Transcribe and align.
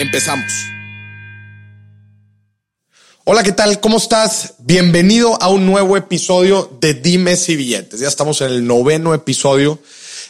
Empezamos. 0.00 0.50
Hola, 3.24 3.42
¿qué 3.42 3.52
tal? 3.52 3.80
¿Cómo 3.80 3.98
estás? 3.98 4.54
Bienvenido 4.60 5.36
a 5.42 5.50
un 5.50 5.66
nuevo 5.66 5.94
episodio 5.94 6.78
de 6.80 6.94
Dimes 6.94 7.46
y 7.50 7.56
Billetes. 7.56 8.00
Ya 8.00 8.08
estamos 8.08 8.40
en 8.40 8.48
el 8.48 8.66
noveno 8.66 9.12
episodio 9.12 9.78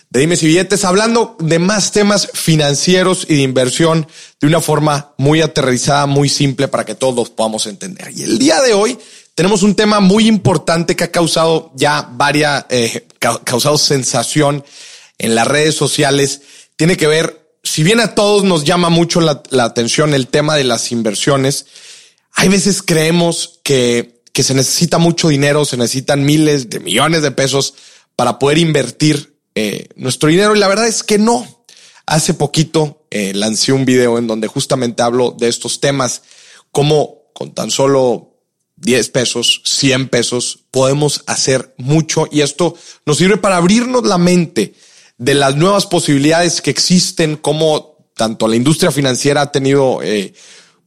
de 0.09 0.20
Dimes 0.20 0.42
y 0.42 0.48
Billetes, 0.48 0.84
hablando 0.84 1.37
de 1.38 1.61
más 1.61 1.92
temas 1.92 2.30
financieros 2.34 3.25
y 3.28 3.37
de 3.37 3.42
inversión 3.42 4.09
de 4.41 4.48
una 4.48 4.61
forma 4.61 5.14
muy 5.19 5.41
aterrizada, 5.41 6.06
muy 6.06 6.28
simple 6.28 6.66
para 6.66 6.84
que 6.84 6.97
todos 6.97 7.14
los 7.14 7.30
podamos 7.30 7.66
entender. 7.66 8.11
Y 8.12 8.25
el 8.25 8.41
día 8.41 8.61
de 8.62 8.75
hoy 8.75 8.98
tenemos 9.37 9.62
un 9.62 9.77
tema 9.77 10.00
muy 10.00 10.27
importante 10.27 10.97
que 10.97 11.05
ha 11.05 11.12
causado 11.12 11.70
ya 11.77 12.09
varias, 12.11 12.66
eh, 12.70 13.06
causado 13.45 13.78
sensación 13.78 14.64
en 15.16 15.37
las 15.37 15.47
redes 15.47 15.77
sociales. 15.77 16.41
Tiene 16.75 16.97
que 16.97 17.06
ver 17.06 17.40
si 17.70 17.84
bien 17.84 18.01
a 18.01 18.16
todos 18.16 18.42
nos 18.42 18.65
llama 18.65 18.88
mucho 18.88 19.20
la, 19.20 19.42
atención 19.62 20.12
el 20.12 20.27
tema 20.27 20.56
de 20.56 20.65
las 20.65 20.91
inversiones, 20.91 21.66
hay 22.33 22.48
veces 22.48 22.83
creemos 22.83 23.61
que, 23.62 24.25
que 24.33 24.42
se 24.42 24.55
necesita 24.55 24.98
mucho 24.98 25.28
dinero, 25.28 25.64
se 25.64 25.77
necesitan 25.77 26.25
miles 26.25 26.69
de 26.69 26.80
millones 26.80 27.22
de 27.22 27.30
pesos 27.30 27.75
para 28.17 28.41
poder 28.41 28.58
invertir 28.58 29.36
eh, 29.55 29.89
nuestro 29.95 30.30
dinero 30.30 30.56
y 30.56 30.58
la 30.58 30.67
verdad 30.67 30.89
es 30.89 31.05
que 31.05 31.19
no. 31.19 31.64
Hace 32.06 32.34
poquito 32.34 33.06
eh, 33.08 33.34
lancé 33.34 33.73
un 33.73 33.84
video 33.84 34.19
en 34.19 34.27
donde 34.27 34.48
justamente 34.48 35.05
hablo 35.05 35.36
de 35.39 35.47
estos 35.47 35.78
temas, 35.78 36.23
cómo 36.73 37.30
con 37.34 37.55
tan 37.55 37.70
solo 37.70 38.34
10 38.78 39.11
pesos, 39.11 39.62
100 39.64 40.08
pesos, 40.08 40.64
podemos 40.73 41.23
hacer 41.28 41.73
mucho 41.77 42.27
y 42.33 42.41
esto 42.41 42.75
nos 43.06 43.19
sirve 43.19 43.36
para 43.36 43.58
abrirnos 43.58 44.02
la 44.02 44.19
mente 44.19 44.75
de 45.21 45.35
las 45.35 45.55
nuevas 45.55 45.85
posibilidades 45.85 46.63
que 46.63 46.71
existen, 46.71 47.37
como 47.37 47.99
tanto 48.17 48.49
la 48.49 48.57
industria 48.57 48.91
financiera 48.91 49.43
ha 49.43 49.53
tenido, 49.53 50.01
eh, 50.03 50.33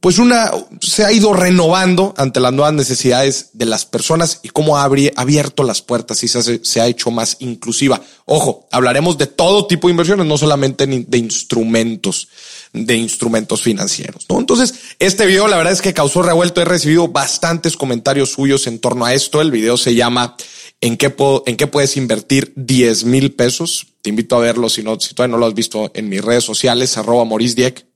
pues 0.00 0.18
una, 0.18 0.50
se 0.80 1.04
ha 1.04 1.12
ido 1.12 1.32
renovando 1.32 2.14
ante 2.16 2.40
las 2.40 2.52
nuevas 2.52 2.74
necesidades 2.74 3.50
de 3.52 3.66
las 3.66 3.86
personas 3.86 4.40
y 4.42 4.48
cómo 4.48 4.76
ha 4.76 4.84
abierto 4.84 5.62
las 5.62 5.82
puertas 5.82 6.24
y 6.24 6.28
se, 6.28 6.80
ha 6.80 6.86
hecho 6.88 7.12
más 7.12 7.36
inclusiva. 7.38 8.02
Ojo, 8.24 8.66
hablaremos 8.72 9.18
de 9.18 9.28
todo 9.28 9.68
tipo 9.68 9.86
de 9.86 9.92
inversiones, 9.92 10.26
no 10.26 10.36
solamente 10.36 10.88
de 10.88 11.18
instrumentos, 11.18 12.26
de 12.72 12.96
instrumentos 12.96 13.62
financieros. 13.62 14.26
¿no? 14.28 14.40
Entonces, 14.40 14.74
este 14.98 15.26
video 15.26 15.46
la 15.46 15.58
verdad 15.58 15.74
es 15.74 15.80
que 15.80 15.94
causó 15.94 16.22
revuelto. 16.22 16.60
He 16.60 16.64
recibido 16.64 17.06
bastantes 17.06 17.76
comentarios 17.76 18.32
suyos 18.32 18.66
en 18.66 18.80
torno 18.80 19.06
a 19.06 19.14
esto. 19.14 19.40
El 19.40 19.52
video 19.52 19.76
se 19.76 19.94
llama 19.94 20.36
¿En 20.80 20.96
qué, 20.96 21.08
puedo, 21.10 21.44
en 21.46 21.56
qué 21.56 21.68
puedes 21.68 21.96
invertir 21.96 22.52
10 22.56 23.04
mil 23.04 23.32
pesos? 23.32 23.93
Te 24.04 24.10
invito 24.10 24.36
a 24.36 24.40
verlo 24.40 24.68
si 24.68 24.82
no, 24.82 25.00
si 25.00 25.14
todavía 25.14 25.32
no 25.32 25.38
lo 25.38 25.46
has 25.46 25.54
visto 25.54 25.90
en 25.94 26.10
mis 26.10 26.22
redes 26.22 26.44
sociales, 26.44 26.98
arroba 26.98 27.24
Maurice 27.24 27.54
Dieck. 27.54 27.86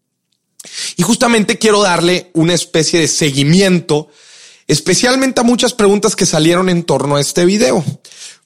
Y 0.96 1.02
justamente 1.02 1.58
quiero 1.58 1.82
darle 1.82 2.30
una 2.32 2.54
especie 2.54 2.98
de 2.98 3.08
seguimiento, 3.08 4.08
especialmente 4.66 5.42
a 5.42 5.44
muchas 5.44 5.74
preguntas 5.74 6.16
que 6.16 6.24
salieron 6.24 6.70
en 6.70 6.84
torno 6.84 7.16
a 7.16 7.20
este 7.20 7.44
video. 7.44 7.84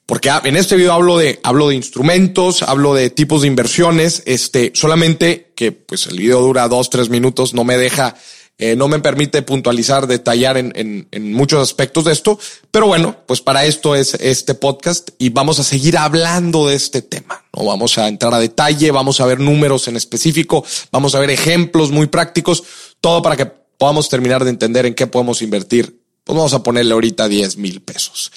Porque 0.07 0.29
ah, 0.29 0.43
en 0.43 0.57
este 0.57 0.75
video 0.75 0.93
hablo 0.93 1.17
de, 1.17 1.39
hablo 1.45 1.69
de 1.69 1.77
instrumentos, 1.77 2.65
hablo 2.65 2.95
de 2.95 3.11
tipos 3.11 3.43
de 3.43 3.47
inversiones, 3.47 4.25
este, 4.27 4.73
solamente 4.75 5.53
que 5.55 5.71
pues 5.71 6.09
el 6.09 6.19
video 6.19 6.41
dura 6.41 6.67
dos, 6.67 6.91
tres 6.91 7.11
minutos, 7.11 7.55
no 7.55 7.63
me 7.63 7.77
deja 7.77 8.17
eh, 8.65 8.77
no 8.77 8.87
me 8.87 9.01
permite 9.01 9.43
puntualizar, 9.43 10.07
detallar 10.07 10.57
en, 10.57 11.09
muchos 11.33 11.61
aspectos 11.61 12.05
de 12.05 12.13
esto, 12.13 12.39
pero 12.71 12.87
bueno, 12.87 13.17
pues 13.27 13.41
para 13.41 13.65
esto 13.65 13.97
es 13.97 14.15
este 14.15 14.55
podcast 14.55 15.11
y 15.19 15.31
vamos 15.31 15.59
a 15.59 15.65
seguir 15.65 15.99
hablando 15.99 16.69
de 16.69 16.77
este 16.77 17.03
tema. 17.03 17.45
No 17.57 17.65
vamos 17.65 17.99
a 17.99 18.07
entrar 18.07 18.33
a 18.33 18.39
detalle, 18.39 18.93
vamos 18.93 19.21
a 19.21 19.27
ver 19.27 19.41
números 19.41 19.89
en 19.89 19.97
específico, 19.97 20.65
vamos 20.93 21.17
a 21.17 21.19
ver 21.19 21.31
ejemplos 21.31 21.91
muy 21.91 22.07
prácticos, 22.07 22.63
todo 23.01 23.21
para 23.21 23.37
que 23.37 23.47
podamos 23.47 24.09
terminar 24.09 24.45
de 24.45 24.51
entender 24.51 24.87
en 24.87 24.95
qué 24.95 25.09
podemos 25.09 25.43
invertir. 25.43 26.01
Pues 26.23 26.37
vamos 26.37 26.55
a 26.55 26.63
ponerle 26.63 26.93
ahorita 26.93 27.27
10 27.27 27.57
mil 27.57 27.81
pesos. 27.83 28.31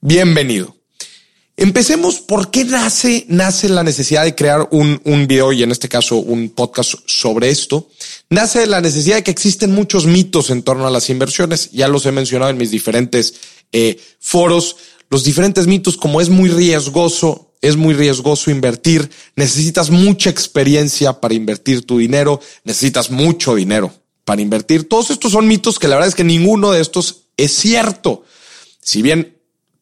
Bienvenido. 0.00 0.77
Empecemos 1.60 2.20
por 2.20 2.52
qué 2.52 2.64
nace, 2.64 3.24
nace 3.26 3.68
la 3.68 3.82
necesidad 3.82 4.22
de 4.22 4.36
crear 4.36 4.68
un, 4.70 5.00
un 5.02 5.26
video 5.26 5.52
y 5.52 5.64
en 5.64 5.72
este 5.72 5.88
caso 5.88 6.14
un 6.14 6.50
podcast 6.50 6.94
sobre 7.06 7.50
esto. 7.50 7.88
Nace 8.30 8.64
la 8.68 8.80
necesidad 8.80 9.16
de 9.16 9.24
que 9.24 9.32
existen 9.32 9.72
muchos 9.72 10.06
mitos 10.06 10.50
en 10.50 10.62
torno 10.62 10.86
a 10.86 10.90
las 10.92 11.10
inversiones. 11.10 11.72
Ya 11.72 11.88
los 11.88 12.06
he 12.06 12.12
mencionado 12.12 12.52
en 12.52 12.58
mis 12.58 12.70
diferentes 12.70 13.34
eh, 13.72 14.00
foros. 14.20 14.76
Los 15.10 15.24
diferentes 15.24 15.66
mitos, 15.66 15.96
como 15.96 16.20
es 16.20 16.28
muy 16.28 16.48
riesgoso, 16.48 17.50
es 17.60 17.76
muy 17.76 17.92
riesgoso 17.92 18.52
invertir. 18.52 19.10
Necesitas 19.34 19.90
mucha 19.90 20.30
experiencia 20.30 21.14
para 21.14 21.34
invertir 21.34 21.84
tu 21.84 21.98
dinero. 21.98 22.40
Necesitas 22.62 23.10
mucho 23.10 23.56
dinero 23.56 23.92
para 24.24 24.40
invertir. 24.40 24.88
Todos 24.88 25.10
estos 25.10 25.32
son 25.32 25.48
mitos 25.48 25.80
que 25.80 25.88
la 25.88 25.96
verdad 25.96 26.10
es 26.10 26.14
que 26.14 26.22
ninguno 26.22 26.70
de 26.70 26.80
estos 26.80 27.22
es 27.36 27.52
cierto. 27.52 28.22
Si 28.80 29.02
bien 29.02 29.37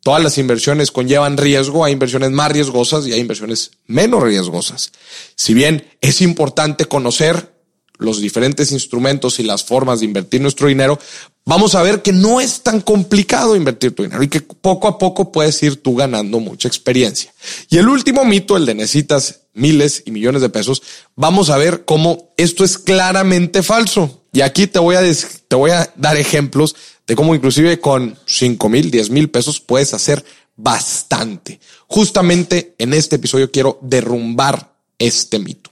Todas 0.07 0.23
las 0.23 0.39
inversiones 0.39 0.93
conllevan 0.93 1.37
riesgo, 1.37 1.85
hay 1.85 1.93
inversiones 1.93 2.31
más 2.31 2.53
riesgosas 2.53 3.09
y 3.09 3.13
hay 3.13 3.19
inversiones 3.19 3.73
menos 3.89 4.23
riesgosas. 4.23 4.93
Si 5.35 5.53
bien 5.53 5.85
es 6.01 6.21
importante 6.21 6.85
conocer 6.85 7.53
los 7.99 8.21
diferentes 8.21 8.71
instrumentos 8.71 9.41
y 9.41 9.43
las 9.43 9.65
formas 9.65 9.99
de 9.99 10.07
invertir 10.07 10.41
nuestro 10.41 10.69
dinero, 10.69 11.01
vamos 11.45 11.75
a 11.75 11.83
ver 11.83 12.03
que 12.03 12.13
no 12.13 12.41
es 12.41 12.63
tan 12.63 12.83
complicado 12.83 13.57
invertir 13.57 13.97
tu 13.97 14.05
dinero 14.05 14.23
y 14.23 14.29
que 14.29 14.43
poco 14.43 14.87
a 14.87 14.97
poco 14.97 15.33
puedes 15.33 15.61
ir 15.65 15.83
tú 15.83 15.97
ganando 15.97 16.39
mucha 16.39 16.69
experiencia. 16.69 17.35
Y 17.69 17.79
el 17.79 17.89
último 17.89 18.25
mito, 18.25 18.57
el 18.57 18.65
de 18.65 18.77
necesitas 18.77 19.41
miles 19.55 20.05
y 20.07 20.13
millones 20.13 20.41
de 20.41 20.51
pesos, 20.51 20.85
vamos 21.17 21.51
a 21.51 21.57
ver 21.57 21.85
cómo 21.85 22.33
esto 22.37 22.63
es 22.63 22.79
claramente 22.79 23.61
falso. 23.65 24.16
Y 24.37 24.43
aquí 24.43 24.67
te 24.67 24.79
voy 24.79 24.97
a, 24.97 25.01
te 25.49 25.57
voy 25.57 25.71
a 25.71 25.91
dar 25.97 26.19
ejemplos 26.19 26.77
de 27.07 27.17
cómo 27.17 27.35
inclusive 27.35 27.81
con 27.81 28.19
cinco 28.27 28.69
mil, 28.69 28.91
diez 28.91 29.09
mil 29.09 29.31
pesos 29.31 29.61
puedes 29.61 29.95
hacer 29.95 30.23
bastante. 30.57 31.59
Justamente 31.87 32.75
en 32.77 32.93
este 32.93 33.17
episodio 33.17 33.51
quiero 33.51 33.79
derrumbar 33.81 34.75
este 34.99 35.39
mito. 35.39 35.71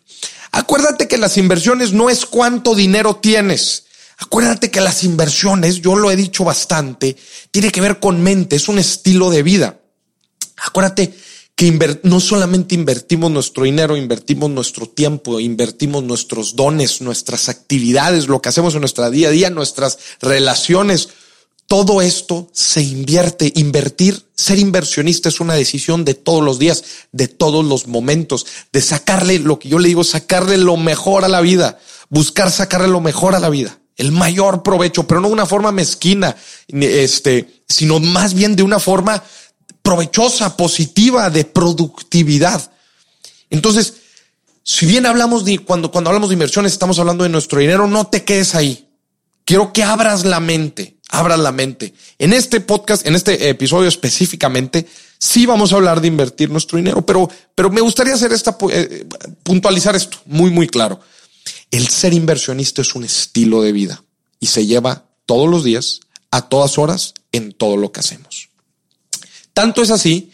Acuérdate 0.51 1.09
que 1.09 1.19
las 1.19 1.37
inversiones 1.37 1.93
no 1.93 2.09
es 2.09 2.25
cuánto 2.25 2.75
dinero 2.75 3.17
tienes. 3.17 3.85
Acuérdate 4.17 4.71
que 4.71 4.81
las 4.81 5.05
inversiones, 5.05 5.83
yo 5.83 5.97
lo 5.97 6.11
he 6.11 6.17
dicho 6.17 6.45
bastante, 6.45 7.19
tiene 7.51 7.71
que 7.71 7.83
ver 7.83 8.01
con 8.01 8.23
mente, 8.23 8.57
es 8.57 8.71
un 8.71 8.79
estilo 8.79 9.29
de 9.29 9.43
vida. 9.43 9.79
Acuérdate 10.57 11.13
que 11.57 11.99
no 12.03 12.19
solamente 12.19 12.75
invertimos 12.75 13.31
nuestro 13.31 13.65
dinero, 13.65 13.97
invertimos 13.97 14.51
nuestro 14.51 14.89
tiempo, 14.89 15.39
invertimos 15.39 16.03
nuestros 16.03 16.57
dones, 16.57 17.01
nuestras 17.01 17.49
actividades, 17.49 18.27
lo 18.27 18.43
que 18.43 18.49
hacemos 18.49 18.75
en 18.75 18.81
nuestra 18.81 19.09
día 19.09 19.29
a 19.29 19.31
día, 19.31 19.51
nuestras 19.51 19.99
relaciones, 20.21 21.11
todo 21.67 22.03
esto 22.03 22.49
se 22.53 22.83
invierte. 22.83 23.53
Invertir, 23.55 24.27
ser 24.35 24.59
inversionista 24.59 25.29
es 25.29 25.41
una 25.41 25.55
decisión 25.55 26.05
de 26.05 26.15
todos 26.15 26.43
los 26.43 26.59
días, 26.59 26.85
de 27.13 27.29
todos 27.29 27.65
los 27.65 27.87
momentos, 27.87 28.47
de 28.73 28.81
sacarle 28.81 29.39
lo 29.39 29.59
que 29.59 29.69
yo 29.69 29.79
le 29.79 29.89
digo, 29.89 30.03
sacarle 30.03 30.59
lo 30.59 30.77
mejor 30.77 31.25
a 31.25 31.29
la 31.29 31.41
vida, 31.41 31.79
buscar 32.09 32.51
sacarle 32.51 32.89
lo 32.89 33.01
mejor 33.01 33.35
a 33.37 33.41
la 33.41 33.49
vida, 33.49 33.79
el 33.97 34.11
mayor 34.11 34.65
provecho, 34.65 35.07
pero 35.07 35.21
no 35.21 35.29
de 35.29 35.35
una 35.35 35.47
forma 35.47 35.71
mezquina, 35.71 36.37
este, 36.69 37.63
sino 37.69 38.01
más 38.01 38.35
bien 38.35 38.57
de 38.57 38.65
una 38.65 38.81
forma 38.81 39.23
provechosa, 39.85 40.57
positiva, 40.57 41.31
de 41.31 41.45
productividad. 41.45 42.73
Entonces, 43.51 43.95
si 44.65 44.87
bien 44.87 45.07
hablamos 45.07 45.45
de 45.45 45.61
cuando, 45.61 45.93
cuando 45.93 46.11
hablamos 46.11 46.31
de 46.31 46.33
inversiones, 46.33 46.73
estamos 46.73 46.99
hablando 46.99 47.23
de 47.23 47.31
nuestro 47.31 47.61
dinero, 47.61 47.87
no 47.87 48.09
te 48.09 48.25
quedes 48.25 48.57
ahí. 48.57 48.89
Quiero 49.45 49.73
que 49.73 49.85
abras 49.85 50.25
la 50.25 50.41
mente 50.41 50.95
abran 51.15 51.43
la 51.43 51.53
mente. 51.53 51.95
En 52.19 52.33
este 52.33 52.61
podcast, 52.61 53.07
en 53.07 53.15
este 53.15 53.49
episodio 53.49 53.89
específicamente, 53.89 54.87
sí 55.19 55.47
vamos 55.47 55.73
a 55.73 55.77
hablar 55.77 56.01
de 56.01 56.09
invertir 56.09 56.51
nuestro 56.51 56.77
dinero, 56.79 57.05
pero, 57.05 57.29
pero 57.55 57.71
me 57.71 57.81
gustaría 57.81 58.15
hacer 58.15 58.33
esta, 58.33 58.57
eh, 58.71 59.07
puntualizar 59.43 59.95
esto 59.95 60.19
muy, 60.27 60.51
muy 60.51 60.67
claro. 60.67 61.01
El 61.71 61.89
ser 61.89 62.13
inversionista 62.13 62.83
es 62.83 62.95
un 62.95 63.05
estilo 63.05 63.63
de 63.63 63.73
vida 63.73 64.03
y 64.41 64.47
se 64.47 64.67
lleva 64.67 65.05
todos 65.27 65.49
los 65.49 65.65
días, 65.65 66.01
a 66.31 66.49
todas 66.49 66.79
horas, 66.79 67.15
en 67.33 67.53
todo 67.53 67.77
lo 67.77 67.93
que 67.93 68.01
hacemos. 68.01 68.49
Tanto 69.55 69.83
es 69.83 69.91
así 69.91 70.31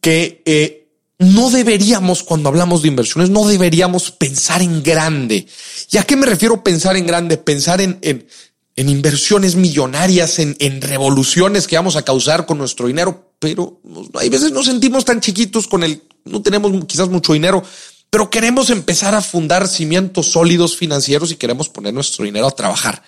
que 0.00 0.42
eh, 0.44 0.88
no 1.18 1.50
deberíamos, 1.50 2.22
cuando 2.22 2.48
hablamos 2.48 2.82
de 2.82 2.88
inversiones, 2.88 3.30
no 3.30 3.46
deberíamos 3.46 4.10
pensar 4.10 4.60
en 4.60 4.82
grande. 4.82 5.46
¿Y 5.90 5.96
a 5.96 6.02
qué 6.02 6.16
me 6.16 6.26
refiero 6.26 6.62
pensar 6.62 6.96
en 6.96 7.06
grande? 7.06 7.38
Pensar 7.38 7.80
en, 7.80 7.98
en, 8.02 8.88
inversiones 8.88 9.54
millonarias, 9.54 10.38
en, 10.38 10.56
en, 10.58 10.82
revoluciones 10.82 11.66
que 11.66 11.76
vamos 11.76 11.96
a 11.96 12.02
causar 12.02 12.44
con 12.44 12.58
nuestro 12.58 12.88
dinero, 12.88 13.32
pero 13.38 13.80
hay 14.14 14.28
veces 14.28 14.52
nos 14.52 14.66
sentimos 14.66 15.04
tan 15.04 15.20
chiquitos 15.20 15.66
con 15.66 15.82
el, 15.82 16.02
no 16.24 16.42
tenemos 16.42 16.72
quizás 16.86 17.08
mucho 17.08 17.32
dinero, 17.32 17.62
pero 18.10 18.28
queremos 18.28 18.68
empezar 18.70 19.14
a 19.14 19.22
fundar 19.22 19.68
cimientos 19.68 20.32
sólidos 20.32 20.76
financieros 20.76 21.32
y 21.32 21.36
queremos 21.36 21.68
poner 21.68 21.94
nuestro 21.94 22.24
dinero 22.24 22.46
a 22.46 22.50
trabajar. 22.50 23.02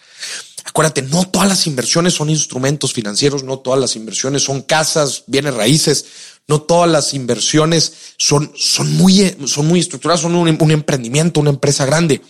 Acuérdate, 0.79 1.03
no 1.03 1.25
todas 1.29 1.49
las 1.49 1.67
inversiones 1.67 2.15
son 2.15 2.31
instrumentos 2.31 2.93
financieros, 2.93 3.43
no 3.43 3.59
todas 3.59 3.81
las 3.81 3.97
inversiones 3.97 4.45
son 4.45 4.63
casas, 4.63 5.25
bienes 5.27 5.55
raíces, 5.55 6.07
no 6.47 6.63
todas 6.63 6.89
las 6.89 7.15
inversiones 7.15 7.93
son, 8.17 8.53
son 8.55 8.97
muy, 8.97 9.37
son 9.47 9.67
muy 9.67 9.81
estructuradas, 9.81 10.21
son 10.21 10.37
un 10.37 10.71
emprendimiento, 10.71 11.41
una 11.41 11.51
empresa 11.51 11.85
grande. 11.85 12.23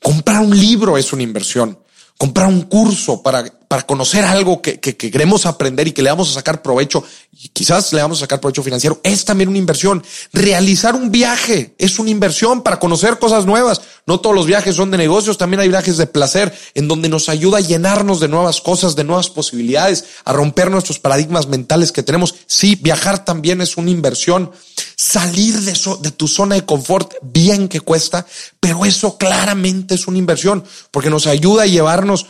Comprar 0.00 0.40
un 0.40 0.58
libro 0.58 0.96
es 0.96 1.12
una 1.12 1.24
inversión 1.24 1.78
comprar 2.20 2.48
un 2.48 2.60
curso 2.64 3.22
para, 3.22 3.50
para 3.70 3.86
conocer 3.86 4.24
algo 4.24 4.60
que, 4.60 4.80
que, 4.80 4.96
que, 4.96 5.12
queremos 5.12 5.46
aprender 5.46 5.86
y 5.86 5.92
que 5.92 6.02
le 6.02 6.10
vamos 6.10 6.28
a 6.28 6.34
sacar 6.34 6.60
provecho 6.60 7.04
y 7.30 7.50
quizás 7.50 7.92
le 7.92 8.02
vamos 8.02 8.18
a 8.18 8.22
sacar 8.22 8.40
provecho 8.40 8.64
financiero, 8.64 9.00
es 9.04 9.24
también 9.24 9.48
una 9.48 9.58
inversión. 9.58 10.02
Realizar 10.32 10.96
un 10.96 11.12
viaje 11.12 11.76
es 11.78 12.00
una 12.00 12.10
inversión 12.10 12.64
para 12.64 12.80
conocer 12.80 13.20
cosas 13.20 13.46
nuevas. 13.46 13.80
No 14.06 14.18
todos 14.18 14.34
los 14.34 14.46
viajes 14.46 14.74
son 14.74 14.90
de 14.90 14.98
negocios, 14.98 15.38
también 15.38 15.60
hay 15.60 15.68
viajes 15.68 15.98
de 15.98 16.08
placer 16.08 16.52
en 16.74 16.88
donde 16.88 17.08
nos 17.08 17.28
ayuda 17.28 17.58
a 17.58 17.60
llenarnos 17.60 18.18
de 18.18 18.26
nuevas 18.26 18.60
cosas, 18.60 18.96
de 18.96 19.04
nuevas 19.04 19.30
posibilidades, 19.30 20.04
a 20.24 20.32
romper 20.32 20.68
nuestros 20.68 20.98
paradigmas 20.98 21.46
mentales 21.46 21.92
que 21.92 22.02
tenemos. 22.02 22.34
Sí, 22.48 22.74
viajar 22.74 23.24
también 23.24 23.60
es 23.60 23.76
una 23.76 23.90
inversión. 23.90 24.50
Salir 24.96 25.60
de, 25.60 25.78
de 26.00 26.10
tu 26.10 26.26
zona 26.26 26.56
de 26.56 26.64
confort, 26.64 27.14
bien 27.22 27.68
que 27.68 27.78
cuesta, 27.78 28.26
pero 28.58 28.84
eso 28.84 29.16
claramente 29.16 29.94
es 29.94 30.08
una 30.08 30.18
inversión 30.18 30.64
porque 30.90 31.08
nos 31.08 31.28
ayuda 31.28 31.62
a 31.62 31.66
llevarnos 31.66 32.26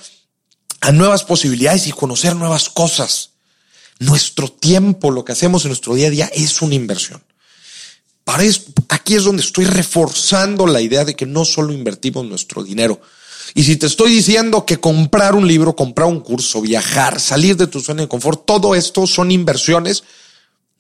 a 0.80 0.92
nuevas 0.92 1.24
posibilidades 1.24 1.86
y 1.86 1.92
conocer 1.92 2.36
nuevas 2.36 2.68
cosas. 2.68 3.30
Nuestro 3.98 4.48
tiempo, 4.48 5.10
lo 5.10 5.24
que 5.24 5.32
hacemos 5.32 5.64
en 5.64 5.68
nuestro 5.68 5.94
día 5.94 6.06
a 6.06 6.10
día 6.10 6.30
es 6.32 6.62
una 6.62 6.74
inversión. 6.74 7.22
Para 8.24 8.44
esto, 8.44 8.72
aquí 8.88 9.14
es 9.14 9.24
donde 9.24 9.42
estoy 9.42 9.64
reforzando 9.64 10.66
la 10.66 10.80
idea 10.80 11.04
de 11.04 11.16
que 11.16 11.26
no 11.26 11.44
solo 11.44 11.72
invertimos 11.72 12.24
nuestro 12.24 12.62
dinero. 12.62 13.00
Y 13.54 13.64
si 13.64 13.76
te 13.76 13.86
estoy 13.86 14.12
diciendo 14.12 14.64
que 14.64 14.78
comprar 14.78 15.34
un 15.34 15.46
libro, 15.46 15.74
comprar 15.74 16.08
un 16.08 16.20
curso, 16.20 16.60
viajar, 16.60 17.20
salir 17.20 17.56
de 17.56 17.66
tu 17.66 17.80
zona 17.80 18.02
de 18.02 18.08
confort, 18.08 18.46
todo 18.46 18.74
esto 18.74 19.06
son 19.06 19.30
inversiones, 19.30 20.04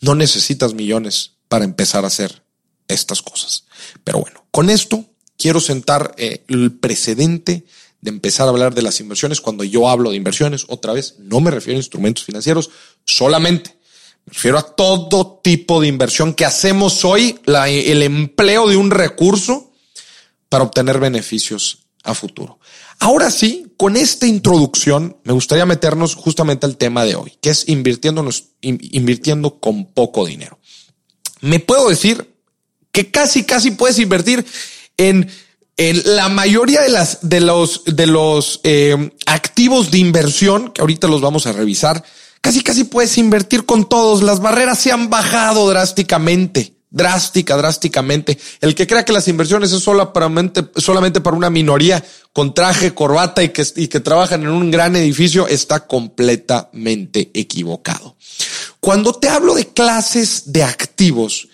no 0.00 0.14
necesitas 0.14 0.74
millones 0.74 1.32
para 1.48 1.64
empezar 1.64 2.04
a 2.04 2.08
hacer 2.08 2.42
estas 2.86 3.22
cosas. 3.22 3.64
Pero 4.04 4.20
bueno, 4.20 4.44
con 4.50 4.70
esto 4.70 5.04
quiero 5.36 5.60
sentar 5.60 6.14
eh, 6.16 6.44
el 6.48 6.72
precedente 6.72 7.64
de 8.00 8.10
empezar 8.10 8.46
a 8.46 8.50
hablar 8.50 8.74
de 8.74 8.82
las 8.82 9.00
inversiones. 9.00 9.40
Cuando 9.40 9.64
yo 9.64 9.88
hablo 9.88 10.10
de 10.10 10.16
inversiones, 10.16 10.64
otra 10.68 10.92
vez, 10.92 11.16
no 11.18 11.40
me 11.40 11.50
refiero 11.50 11.76
a 11.76 11.80
instrumentos 11.82 12.24
financieros 12.24 12.70
solamente. 13.04 13.76
Me 14.26 14.32
refiero 14.34 14.58
a 14.58 14.62
todo 14.62 15.40
tipo 15.42 15.80
de 15.80 15.88
inversión 15.88 16.34
que 16.34 16.44
hacemos 16.44 17.04
hoy, 17.04 17.38
la, 17.44 17.68
el 17.68 18.02
empleo 18.02 18.68
de 18.68 18.76
un 18.76 18.90
recurso 18.90 19.72
para 20.48 20.64
obtener 20.64 20.98
beneficios 20.98 21.86
a 22.02 22.14
futuro. 22.14 22.58
Ahora 22.98 23.30
sí, 23.30 23.72
con 23.76 23.96
esta 23.96 24.26
introducción, 24.26 25.16
me 25.24 25.32
gustaría 25.32 25.64
meternos 25.64 26.14
justamente 26.14 26.66
al 26.66 26.76
tema 26.76 27.04
de 27.04 27.14
hoy, 27.14 27.32
que 27.40 27.50
es 27.50 27.68
invirtiendo, 27.68 28.28
invirtiendo 28.60 29.58
con 29.58 29.86
poco 29.86 30.26
dinero. 30.26 30.58
Me 31.40 31.60
puedo 31.60 31.88
decir 31.88 32.34
que 32.92 33.10
casi, 33.10 33.44
casi 33.44 33.70
puedes 33.70 33.98
invertir 33.98 34.44
en 34.98 35.30
la 35.80 36.28
mayoría 36.28 36.82
de 36.82 36.90
las 36.90 37.18
de 37.22 37.40
los 37.40 37.82
de 37.86 38.06
los 38.06 38.60
eh, 38.64 39.12
activos 39.26 39.90
de 39.90 39.98
inversión 39.98 40.72
que 40.72 40.82
ahorita 40.82 41.08
los 41.08 41.22
vamos 41.22 41.46
a 41.46 41.52
revisar, 41.52 42.04
casi 42.42 42.60
casi 42.60 42.84
puedes 42.84 43.16
invertir 43.16 43.64
con 43.64 43.88
todos. 43.88 44.22
Las 44.22 44.40
barreras 44.40 44.78
se 44.78 44.92
han 44.92 45.08
bajado 45.08 45.68
drásticamente, 45.70 46.74
drástica, 46.90 47.56
drásticamente. 47.56 48.38
El 48.60 48.74
que 48.74 48.86
crea 48.86 49.06
que 49.06 49.14
las 49.14 49.26
inversiones 49.28 49.72
es 49.72 49.82
solamente, 49.82 50.68
solamente 50.76 51.22
para 51.22 51.36
una 51.36 51.48
minoría 51.48 52.04
con 52.34 52.52
traje, 52.52 52.92
corbata 52.92 53.42
y 53.42 53.48
que, 53.48 53.66
y 53.76 53.88
que 53.88 54.00
trabajan 54.00 54.42
en 54.42 54.50
un 54.50 54.70
gran 54.70 54.94
edificio 54.96 55.48
está 55.48 55.86
completamente 55.86 57.30
equivocado. 57.32 58.16
Cuando 58.80 59.14
te 59.14 59.30
hablo 59.30 59.54
de 59.54 59.68
clases 59.68 60.52
de 60.52 60.62
activos, 60.62 61.48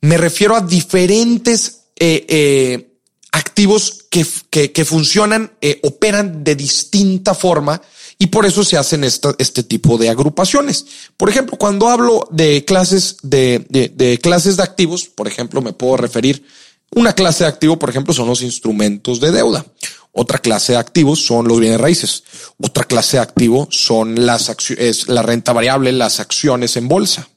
me 0.00 0.18
refiero 0.18 0.54
a 0.54 0.60
diferentes 0.60 1.80
eh, 1.96 2.26
eh, 2.28 2.91
activos 3.32 4.04
que, 4.10 4.72
que, 4.72 4.84
funcionan, 4.84 5.52
eh, 5.60 5.80
operan 5.82 6.44
de 6.44 6.54
distinta 6.54 7.34
forma 7.34 7.80
y 8.18 8.26
por 8.26 8.46
eso 8.46 8.62
se 8.62 8.76
hacen 8.76 9.04
esta, 9.04 9.34
este 9.38 9.62
tipo 9.62 9.98
de 9.98 10.10
agrupaciones. 10.10 10.86
Por 11.16 11.30
ejemplo, 11.30 11.56
cuando 11.56 11.88
hablo 11.88 12.28
de 12.30 12.64
clases 12.64 13.16
de, 13.22 13.64
de, 13.68 14.18
clases 14.18 14.58
de 14.58 14.62
activos, 14.62 15.06
por 15.06 15.26
ejemplo, 15.26 15.62
me 15.62 15.72
puedo 15.72 15.96
referir 15.96 16.44
una 16.94 17.14
clase 17.14 17.44
de 17.44 17.48
activo, 17.48 17.78
por 17.78 17.88
ejemplo, 17.88 18.12
son 18.12 18.28
los 18.28 18.42
instrumentos 18.42 19.18
de 19.18 19.32
deuda. 19.32 19.64
Otra 20.12 20.38
clase 20.38 20.72
de 20.72 20.78
activos 20.78 21.24
son 21.24 21.48
los 21.48 21.58
bienes 21.58 21.80
raíces. 21.80 22.24
Otra 22.62 22.84
clase 22.84 23.16
de 23.16 23.22
activo 23.22 23.66
son 23.70 24.26
las 24.26 24.54
la 25.08 25.22
renta 25.22 25.54
variable, 25.54 25.90
las 25.90 26.20
acciones 26.20 26.76
en 26.76 26.86
bolsa. 26.86 27.28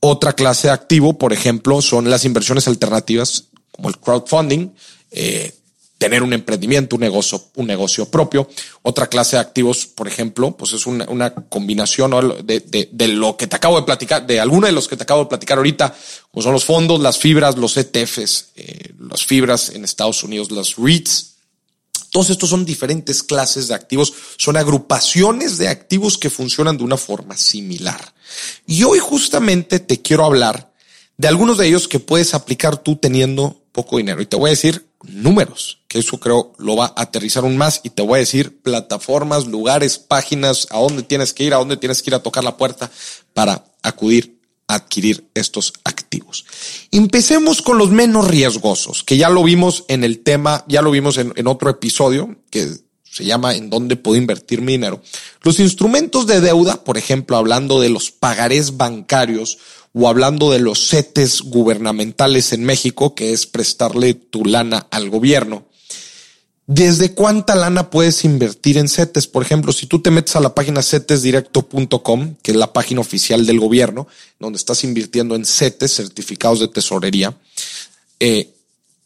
Otra 0.00 0.32
clase 0.32 0.68
de 0.68 0.72
activo, 0.72 1.18
por 1.18 1.34
ejemplo, 1.34 1.82
son 1.82 2.08
las 2.08 2.24
inversiones 2.24 2.66
alternativas 2.68 3.44
como 3.70 3.90
el 3.90 3.98
crowdfunding, 3.98 4.70
eh, 5.10 5.52
tener 5.98 6.22
un 6.22 6.32
emprendimiento, 6.32 6.96
un 6.96 7.00
negocio, 7.00 7.42
un 7.54 7.66
negocio 7.66 8.06
propio. 8.10 8.48
Otra 8.82 9.06
clase 9.06 9.36
de 9.36 9.40
activos, 9.40 9.86
por 9.86 10.06
ejemplo, 10.06 10.56
pues 10.56 10.72
es 10.72 10.86
una, 10.86 11.34
combinación 11.48 12.10
de, 12.44 13.08
lo 13.08 13.36
que 13.36 13.46
te 13.46 13.56
acabo 13.56 13.80
de 13.80 13.86
platicar, 13.86 14.26
de 14.26 14.40
alguno 14.40 14.66
de 14.66 14.72
los 14.72 14.88
que 14.88 14.96
te 14.96 15.04
acabo 15.04 15.22
de 15.22 15.28
platicar 15.28 15.58
ahorita, 15.58 15.94
como 16.30 16.42
son 16.42 16.52
los 16.52 16.64
fondos, 16.64 17.00
las 17.00 17.18
fibras, 17.18 17.56
los 17.56 17.76
ETFs, 17.76 18.48
eh, 18.56 18.92
las 18.98 19.24
fibras 19.24 19.70
en 19.70 19.84
Estados 19.84 20.22
Unidos, 20.22 20.50
las 20.50 20.76
REITs. 20.76 21.34
Todos 22.10 22.30
estos 22.30 22.50
son 22.50 22.64
diferentes 22.64 23.22
clases 23.22 23.68
de 23.68 23.74
activos, 23.74 24.12
son 24.36 24.56
agrupaciones 24.56 25.58
de 25.58 25.68
activos 25.68 26.18
que 26.18 26.30
funcionan 26.30 26.76
de 26.76 26.84
una 26.84 26.96
forma 26.96 27.36
similar. 27.36 28.14
Y 28.66 28.84
hoy 28.84 28.98
justamente 28.98 29.80
te 29.80 30.02
quiero 30.02 30.24
hablar 30.24 30.72
de 31.16 31.28
algunos 31.28 31.58
de 31.58 31.66
ellos 31.66 31.88
que 31.88 32.00
puedes 32.00 32.34
aplicar 32.34 32.76
tú 32.76 32.96
teniendo 32.96 33.65
poco 33.76 33.98
dinero. 33.98 34.22
Y 34.22 34.26
te 34.26 34.36
voy 34.36 34.48
a 34.48 34.50
decir 34.50 34.88
números, 35.02 35.82
que 35.86 35.98
eso 35.98 36.18
creo 36.18 36.54
lo 36.58 36.74
va 36.76 36.86
a 36.96 37.02
aterrizar 37.02 37.44
aún 37.44 37.58
más. 37.58 37.82
Y 37.84 37.90
te 37.90 38.02
voy 38.02 38.16
a 38.16 38.20
decir 38.20 38.60
plataformas, 38.62 39.46
lugares, 39.46 39.98
páginas, 39.98 40.66
a 40.70 40.78
dónde 40.78 41.02
tienes 41.02 41.34
que 41.34 41.44
ir, 41.44 41.52
a 41.52 41.58
dónde 41.58 41.76
tienes 41.76 42.02
que 42.02 42.10
ir 42.10 42.14
a 42.14 42.22
tocar 42.22 42.42
la 42.42 42.56
puerta 42.56 42.90
para 43.34 43.64
acudir 43.82 44.40
a 44.66 44.76
adquirir 44.76 45.28
estos 45.34 45.74
activos. 45.84 46.46
Empecemos 46.90 47.62
con 47.62 47.78
los 47.78 47.90
menos 47.90 48.26
riesgosos, 48.26 49.04
que 49.04 49.16
ya 49.16 49.28
lo 49.28 49.44
vimos 49.44 49.84
en 49.88 50.02
el 50.02 50.20
tema, 50.20 50.64
ya 50.66 50.82
lo 50.82 50.90
vimos 50.90 51.18
en, 51.18 51.32
en 51.36 51.46
otro 51.46 51.70
episodio, 51.70 52.34
que 52.50 52.66
se 53.16 53.24
llama 53.24 53.54
en 53.54 53.70
dónde 53.70 53.96
puedo 53.96 54.18
invertir 54.18 54.60
mi 54.60 54.72
dinero. 54.72 55.00
Los 55.42 55.58
instrumentos 55.58 56.26
de 56.26 56.42
deuda, 56.42 56.84
por 56.84 56.98
ejemplo, 56.98 57.38
hablando 57.38 57.80
de 57.80 57.88
los 57.88 58.10
pagarés 58.10 58.76
bancarios 58.76 59.56
o 59.94 60.06
hablando 60.06 60.50
de 60.50 60.58
los 60.58 60.90
CETES 60.90 61.40
gubernamentales 61.42 62.52
en 62.52 62.64
México, 62.64 63.14
que 63.14 63.32
es 63.32 63.46
prestarle 63.46 64.12
tu 64.12 64.44
lana 64.44 64.86
al 64.90 65.08
gobierno. 65.08 65.64
¿Desde 66.66 67.14
cuánta 67.14 67.54
lana 67.54 67.88
puedes 67.88 68.22
invertir 68.24 68.76
en 68.76 68.88
CETES? 68.88 69.28
Por 69.28 69.42
ejemplo, 69.42 69.72
si 69.72 69.86
tú 69.86 70.02
te 70.02 70.10
metes 70.10 70.36
a 70.36 70.40
la 70.40 70.54
página 70.54 70.82
cetesdirecto.com, 70.82 72.34
que 72.42 72.50
es 72.50 72.56
la 72.56 72.74
página 72.74 73.00
oficial 73.00 73.46
del 73.46 73.60
gobierno, 73.60 74.08
donde 74.38 74.58
estás 74.58 74.84
invirtiendo 74.84 75.36
en 75.36 75.46
CETES, 75.46 75.94
certificados 75.94 76.60
de 76.60 76.68
tesorería, 76.68 77.34
eh, 78.20 78.50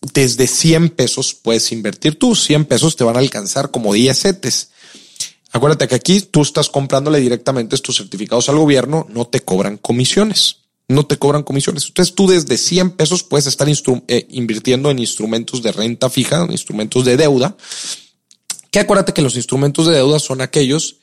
desde 0.01 0.47
100 0.47 0.91
pesos 0.91 1.35
puedes 1.35 1.73
invertir 1.73 2.19
tú. 2.19 2.35
100 2.35 2.65
pesos 2.65 2.97
te 2.97 3.05
van 3.05 3.17
a 3.17 3.21
alcanzar 3.21 3.71
como 3.71 3.93
10 3.93 4.19
CETES. 4.19 4.71
Acuérdate 5.53 5.89
que 5.89 5.95
aquí 5.97 6.21
tú 6.21 6.43
estás 6.43 6.71
comprándole 6.71 7.19
directamente 7.21 7.75
estos 7.75 7.97
certificados 7.97 8.49
al 8.49 8.57
gobierno, 8.57 9.07
no 9.11 9.27
te 9.27 9.41
cobran 9.41 9.77
comisiones 9.77 10.61
no 10.91 11.07
te 11.07 11.17
cobran 11.17 11.45
comisiones. 11.45 11.87
Entonces 11.87 12.15
tú 12.15 12.27
desde 12.27 12.59
100 12.59 12.91
pesos 12.91 13.23
puedes 13.23 13.47
estar 13.47 13.69
eh, 13.69 14.27
invirtiendo 14.31 14.91
en 14.91 14.99
instrumentos 14.99 15.63
de 15.63 15.73
renta 15.73 16.11
fija, 16.11 16.47
instrumentos 16.51 17.05
de 17.05 17.17
deuda, 17.17 17.57
que 18.71 18.81
acuérdate 18.81 19.13
que 19.13 19.23
los 19.23 19.37
instrumentos 19.37 19.87
de 19.87 19.95
deuda 19.95 20.19
son 20.19 20.41
aquellos 20.41 20.97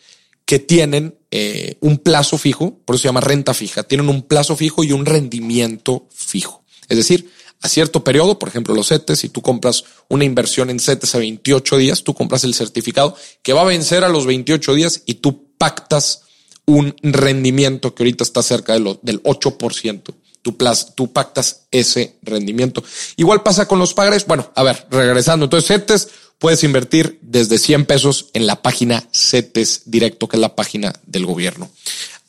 que 0.45 0.59
tienen 0.59 1.17
eh, 1.31 1.77
un 1.79 1.97
plazo 1.97 2.37
fijo, 2.37 2.79
por 2.85 2.95
eso 2.95 3.03
se 3.03 3.07
llama 3.07 3.21
renta 3.21 3.53
fija, 3.53 3.83
tienen 3.83 4.09
un 4.09 4.23
plazo 4.23 4.55
fijo 4.55 4.83
y 4.83 4.91
un 4.91 5.05
rendimiento 5.05 6.07
fijo. 6.13 6.63
Es 6.89 6.97
decir, 6.97 7.31
a 7.61 7.69
cierto 7.69 8.03
periodo, 8.03 8.39
por 8.39 8.49
ejemplo, 8.49 8.75
los 8.75 8.89
CETES, 8.89 9.19
si 9.19 9.29
tú 9.29 9.41
compras 9.41 9.83
una 10.09 10.23
inversión 10.23 10.69
en 10.69 10.79
CETES 10.79 11.15
a 11.15 11.19
28 11.19 11.77
días, 11.77 12.03
tú 12.03 12.13
compras 12.13 12.43
el 12.43 12.53
certificado 12.53 13.15
que 13.41 13.53
va 13.53 13.61
a 13.61 13.65
vencer 13.65 14.03
a 14.03 14.09
los 14.09 14.25
28 14.25 14.73
días 14.75 15.01
y 15.05 15.15
tú 15.15 15.47
pactas 15.57 16.21
un 16.65 16.95
rendimiento 17.01 17.95
que 17.95 18.03
ahorita 18.03 18.23
está 18.23 18.43
cerca 18.43 18.73
de 18.73 18.79
lo, 18.79 18.99
del 19.01 19.23
8%. 19.23 20.13
Entonces 20.51 20.85
tú, 20.85 20.93
tú 20.95 21.13
pactas 21.13 21.67
ese 21.71 22.17
rendimiento. 22.21 22.83
Igual 23.15 23.43
pasa 23.43 23.67
con 23.67 23.79
los 23.79 23.93
pagares. 23.93 24.25
Bueno, 24.25 24.51
a 24.55 24.63
ver, 24.63 24.87
regresando. 24.91 25.45
Entonces, 25.45 25.67
CETES 25.67 26.09
puedes 26.37 26.63
invertir 26.63 27.19
desde 27.21 27.57
100 27.57 27.85
pesos 27.85 28.27
en 28.33 28.47
la 28.47 28.61
página 28.61 29.07
CETES 29.11 29.83
directo, 29.85 30.27
que 30.27 30.37
es 30.37 30.41
la 30.41 30.55
página 30.55 30.93
del 31.05 31.25
gobierno. 31.25 31.69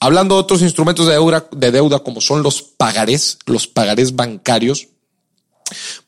Hablando 0.01 0.37
de 0.37 0.43
otros 0.43 0.63
instrumentos 0.63 1.07
de 1.07 1.13
deuda, 1.13 1.49
de 1.51 1.73
deuda 1.73 1.99
como 2.01 2.21
son 2.21 2.43
los 2.43 2.63
pagarés, 2.63 3.39
los 3.47 3.67
pagarés 3.67 4.15
bancarios, 4.15 4.89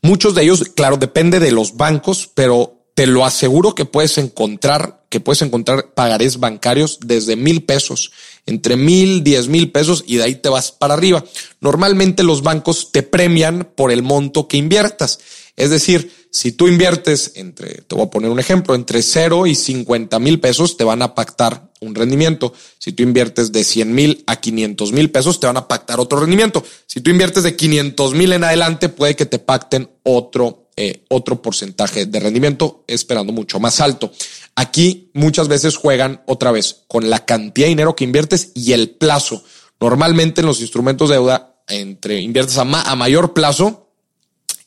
muchos 0.02 0.34
de 0.34 0.42
ellos, 0.42 0.64
claro, 0.74 0.96
depende 0.96 1.40
de 1.40 1.52
los 1.52 1.76
bancos, 1.76 2.30
pero 2.34 2.80
te 2.94 3.06
lo 3.06 3.24
aseguro 3.24 3.74
que 3.74 3.84
puedes 3.84 4.18
encontrar, 4.18 5.04
que 5.08 5.20
puedes 5.20 5.42
encontrar 5.42 5.94
pagarés 5.94 6.38
bancarios 6.38 6.98
desde 7.00 7.36
mil 7.36 7.64
pesos, 7.64 8.12
entre 8.46 8.76
mil, 8.76 9.22
diez 9.24 9.48
mil 9.48 9.70
pesos 9.70 10.04
y 10.06 10.16
de 10.16 10.24
ahí 10.24 10.34
te 10.34 10.48
vas 10.48 10.72
para 10.72 10.94
arriba. 10.94 11.24
Normalmente 11.60 12.22
los 12.22 12.42
bancos 12.42 12.92
te 12.92 13.02
premian 13.02 13.70
por 13.74 13.90
el 13.90 14.02
monto 14.02 14.48
que 14.48 14.56
inviertas. 14.56 15.20
Es 15.56 15.70
decir, 15.70 16.10
si 16.30 16.52
tú 16.52 16.68
inviertes 16.68 17.32
entre, 17.34 17.82
te 17.82 17.94
voy 17.94 18.04
a 18.04 18.10
poner 18.10 18.30
un 18.30 18.38
ejemplo, 18.38 18.74
entre 18.74 19.02
cero 19.02 19.46
y 19.46 19.54
50 19.54 20.18
mil 20.20 20.40
pesos 20.40 20.76
te 20.76 20.84
van 20.84 21.02
a 21.02 21.14
pactar 21.14 21.70
un 21.80 21.94
rendimiento. 21.94 22.54
Si 22.78 22.92
tú 22.92 23.02
inviertes 23.02 23.52
de 23.52 23.64
100 23.64 23.94
mil 23.94 24.24
a 24.26 24.36
500 24.36 24.92
mil 24.92 25.10
pesos 25.10 25.40
te 25.40 25.46
van 25.46 25.56
a 25.56 25.66
pactar 25.66 25.98
otro 25.98 26.20
rendimiento. 26.20 26.64
Si 26.86 27.00
tú 27.00 27.10
inviertes 27.10 27.42
de 27.42 27.56
500 27.56 28.14
mil 28.14 28.32
en 28.32 28.44
adelante 28.44 28.88
puede 28.88 29.16
que 29.16 29.26
te 29.26 29.38
pacten 29.38 29.90
otro, 30.02 30.68
eh, 30.76 31.04
otro 31.08 31.42
porcentaje 31.42 32.06
de 32.06 32.20
rendimiento 32.20 32.84
esperando 32.86 33.32
mucho 33.32 33.58
más 33.58 33.80
alto. 33.80 34.12
Aquí 34.54 35.10
muchas 35.14 35.48
veces 35.48 35.76
juegan 35.76 36.22
otra 36.26 36.52
vez 36.52 36.84
con 36.86 37.10
la 37.10 37.24
cantidad 37.24 37.66
de 37.66 37.70
dinero 37.70 37.96
que 37.96 38.04
inviertes 38.04 38.52
y 38.54 38.72
el 38.72 38.90
plazo. 38.90 39.42
Normalmente 39.80 40.42
en 40.42 40.46
los 40.46 40.60
instrumentos 40.60 41.08
de 41.08 41.16
deuda, 41.16 41.56
entre 41.68 42.20
inviertes 42.20 42.58
a 42.58 42.64
mayor 42.64 43.32
plazo, 43.32 43.88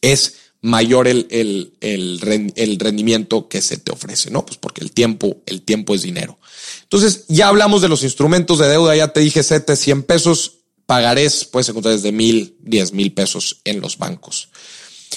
es 0.02 0.43
mayor 0.64 1.10
el, 1.10 1.28
el, 1.30 1.74
el, 1.82 2.80
rendimiento 2.80 3.50
que 3.50 3.62
se 3.62 3.78
te 3.78 3.92
ofrece, 3.92 4.32
¿no? 4.32 4.46
Pues 4.46 4.58
porque 4.58 4.82
el 4.82 4.94
tiempo, 4.94 5.42
el 5.46 5.62
tiempo 5.62 5.94
es 5.94 6.02
dinero. 6.02 6.40
Entonces, 6.84 7.26
ya 7.28 7.50
hablamos 7.50 7.82
de 7.82 7.90
los 7.90 8.02
instrumentos 8.02 8.60
de 8.60 8.70
deuda, 8.70 8.96
ya 8.96 9.10
te 9.10 9.20
dije 9.20 9.44
7, 9.44 9.76
100 9.76 10.04
pesos, 10.04 10.60
pagarés, 10.86 11.44
puedes 11.44 11.68
encontrar 11.68 11.96
desde 11.96 12.14
mil, 12.14 12.56
diez 12.62 12.94
mil 12.94 13.14
pesos 13.14 13.60
en 13.66 13.82
los 13.82 13.98
bancos. 13.98 14.50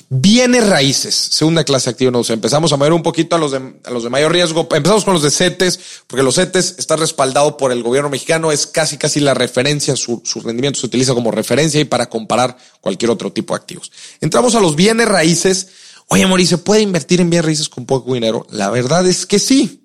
Bienes 0.09 0.67
raíces, 0.69 1.15
segunda 1.15 1.65
clase 1.65 1.91
activa. 1.91 2.11
Nos 2.11 2.31
empezamos 2.31 2.73
a 2.73 2.76
mover 2.76 2.93
un 2.93 3.03
poquito 3.03 3.37
a 3.37 3.38
los, 3.38 3.53
de, 3.53 3.81
a 3.85 3.91
los 3.91 4.05
de 4.05 4.11
mayor 4.11 4.33
riesgo. 4.33 4.69
Empezamos 4.71 5.05
con 5.05 5.15
los 5.15 5.23
de 5.23 5.31
CETES, 5.31 5.79
porque 6.07 6.23
los 6.23 6.37
CETES 6.37 6.76
está 6.79 6.97
respaldado 6.97 7.57
por 7.57 7.73
el 7.73 7.83
gobierno 7.83 8.11
mexicano. 8.11 8.53
Es 8.53 8.67
casi, 8.67 8.97
casi 8.97 9.21
la 9.21 9.35
referencia. 9.35 9.97
Su, 9.97 10.23
su 10.25 10.41
rendimiento 10.41 10.81
se 10.81 10.87
utiliza 10.87 11.15
como 11.15 11.31
referencia 11.31 11.81
y 11.81 11.85
para 11.85 12.09
comparar 12.09 12.57
cualquier 12.81 13.11
otro 13.11 13.33
tipo 13.33 13.55
de 13.55 13.59
activos. 13.59 13.93
Entramos 14.21 14.55
a 14.55 14.61
los 14.61 14.76
bienes 14.76 15.09
raíces. 15.09 15.69
Oye, 16.09 16.26
Mori, 16.26 16.47
¿se 16.47 16.59
puede 16.59 16.83
invertir 16.83 17.21
en 17.21 17.31
bienes 17.31 17.45
raíces 17.45 17.69
con 17.69 17.87
poco 17.87 18.15
dinero? 18.15 18.47
La 18.50 18.71
verdad 18.71 19.07
es 19.07 19.26
que 19.26 19.38
sí. 19.38 19.85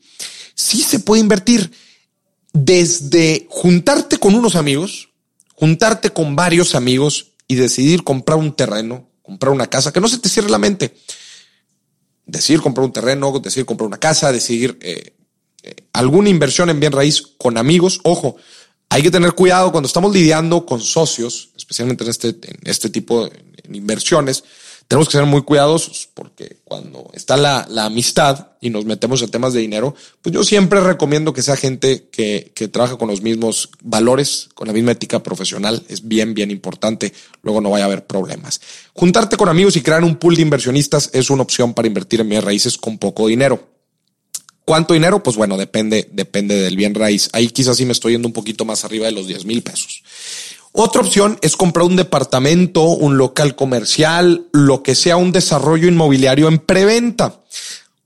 Sí 0.55 0.81
se 0.81 0.99
puede 0.99 1.21
invertir 1.21 1.71
desde 2.53 3.47
juntarte 3.49 4.17
con 4.17 4.35
unos 4.35 4.55
amigos, 4.55 5.09
juntarte 5.55 6.11
con 6.11 6.35
varios 6.35 6.75
amigos 6.75 7.27
y 7.47 7.55
decidir 7.55 8.03
comprar 8.03 8.37
un 8.37 8.55
terreno 8.55 9.10
comprar 9.21 9.51
una 9.51 9.67
casa, 9.67 9.91
que 9.91 10.01
no 10.01 10.07
se 10.07 10.19
te 10.19 10.29
cierre 10.29 10.49
la 10.49 10.57
mente. 10.57 10.95
Decir 12.25 12.61
comprar 12.61 12.85
un 12.85 12.93
terreno, 12.93 13.39
decir 13.39 13.65
comprar 13.65 13.87
una 13.87 13.99
casa, 13.99 14.31
decir 14.31 14.77
eh, 14.81 15.13
eh, 15.63 15.75
alguna 15.93 16.29
inversión 16.29 16.69
en 16.69 16.79
bien 16.79 16.91
raíz 16.91 17.21
con 17.37 17.57
amigos. 17.57 17.99
Ojo, 18.03 18.37
hay 18.89 19.03
que 19.03 19.11
tener 19.11 19.33
cuidado 19.33 19.71
cuando 19.71 19.87
estamos 19.87 20.13
lidiando 20.13 20.65
con 20.65 20.79
socios, 20.81 21.49
especialmente 21.55 22.03
en 22.03 22.09
este, 22.09 22.29
en 22.29 22.59
este 22.63 22.89
tipo 22.89 23.25
de 23.25 23.43
inversiones 23.71 24.43
tenemos 24.91 25.07
que 25.07 25.17
ser 25.17 25.25
muy 25.25 25.43
cuidadosos 25.43 26.09
porque 26.13 26.57
cuando 26.65 27.09
está 27.13 27.37
la, 27.37 27.65
la, 27.69 27.85
amistad 27.85 28.49
y 28.59 28.69
nos 28.69 28.83
metemos 28.83 29.21
en 29.21 29.31
temas 29.31 29.53
de 29.53 29.61
dinero, 29.61 29.95
pues 30.21 30.35
yo 30.35 30.43
siempre 30.43 30.81
recomiendo 30.81 31.31
que 31.31 31.41
sea 31.41 31.55
gente 31.55 32.09
que, 32.11 32.51
que 32.53 32.67
trabaja 32.67 32.97
con 32.97 33.07
los 33.07 33.21
mismos 33.21 33.69
valores, 33.81 34.49
con 34.53 34.67
la 34.67 34.73
misma 34.73 34.91
ética 34.91 35.23
profesional. 35.23 35.81
Es 35.87 36.05
bien, 36.09 36.33
bien 36.33 36.51
importante. 36.51 37.13
Luego 37.41 37.61
no 37.61 37.69
vaya 37.69 37.85
a 37.85 37.87
haber 37.87 38.05
problemas. 38.05 38.59
Juntarte 38.91 39.37
con 39.37 39.47
amigos 39.47 39.77
y 39.77 39.81
crear 39.81 40.03
un 40.03 40.17
pool 40.17 40.35
de 40.35 40.41
inversionistas 40.41 41.09
es 41.13 41.29
una 41.29 41.43
opción 41.43 41.73
para 41.73 41.87
invertir 41.87 42.19
en 42.19 42.27
bienes 42.27 42.43
raíces 42.43 42.77
con 42.77 42.97
poco 42.97 43.27
dinero. 43.27 43.65
¿Cuánto 44.65 44.93
dinero? 44.93 45.23
Pues 45.23 45.37
bueno, 45.37 45.55
depende, 45.55 46.09
depende 46.11 46.55
del 46.55 46.75
bien 46.75 46.95
raíz. 46.95 47.29
Ahí 47.31 47.47
quizás 47.47 47.77
sí 47.77 47.85
me 47.85 47.93
estoy 47.93 48.11
yendo 48.11 48.27
un 48.27 48.33
poquito 48.33 48.65
más 48.65 48.83
arriba 48.83 49.05
de 49.05 49.13
los 49.13 49.25
10 49.25 49.45
mil 49.45 49.63
pesos. 49.63 50.03
Otra 50.73 51.01
opción 51.01 51.37
es 51.41 51.57
comprar 51.57 51.85
un 51.85 51.97
departamento, 51.97 52.83
un 52.83 53.17
local 53.17 53.55
comercial, 53.55 54.47
lo 54.53 54.83
que 54.83 54.95
sea 54.95 55.17
un 55.17 55.31
desarrollo 55.31 55.87
inmobiliario 55.87 56.47
en 56.47 56.59
preventa. 56.59 57.41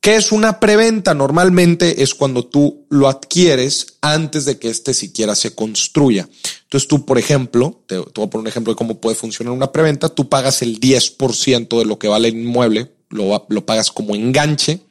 ¿Qué 0.01 0.15
es 0.15 0.31
una 0.31 0.59
preventa? 0.59 1.13
Normalmente 1.13 2.03
es 2.03 2.13
cuando 2.13 2.45
tú 2.45 2.85
lo 2.89 3.07
adquieres 3.07 3.97
antes 4.01 4.45
de 4.45 4.57
que 4.57 4.69
éste 4.69 4.93
siquiera 4.93 5.35
se 5.35 5.53
construya. 5.53 6.27
Entonces 6.63 6.87
tú, 6.87 7.05
por 7.05 7.17
ejemplo, 7.17 7.81
te, 7.87 7.97
voy 7.97 8.07
a 8.07 8.29
poner 8.29 8.41
un 8.41 8.47
ejemplo 8.47 8.73
de 8.73 8.77
cómo 8.77 8.99
puede 8.99 9.15
funcionar 9.15 9.53
una 9.53 9.71
preventa, 9.71 10.09
tú 10.09 10.29
pagas 10.29 10.61
el 10.61 10.79
10% 10.79 11.79
de 11.79 11.85
lo 11.85 11.99
que 11.99 12.07
vale 12.07 12.27
el 12.27 12.37
inmueble, 12.37 12.91
lo, 13.09 13.45
lo 13.47 13.65
pagas 13.65 13.91
como 13.91 14.15
enganche 14.15 14.81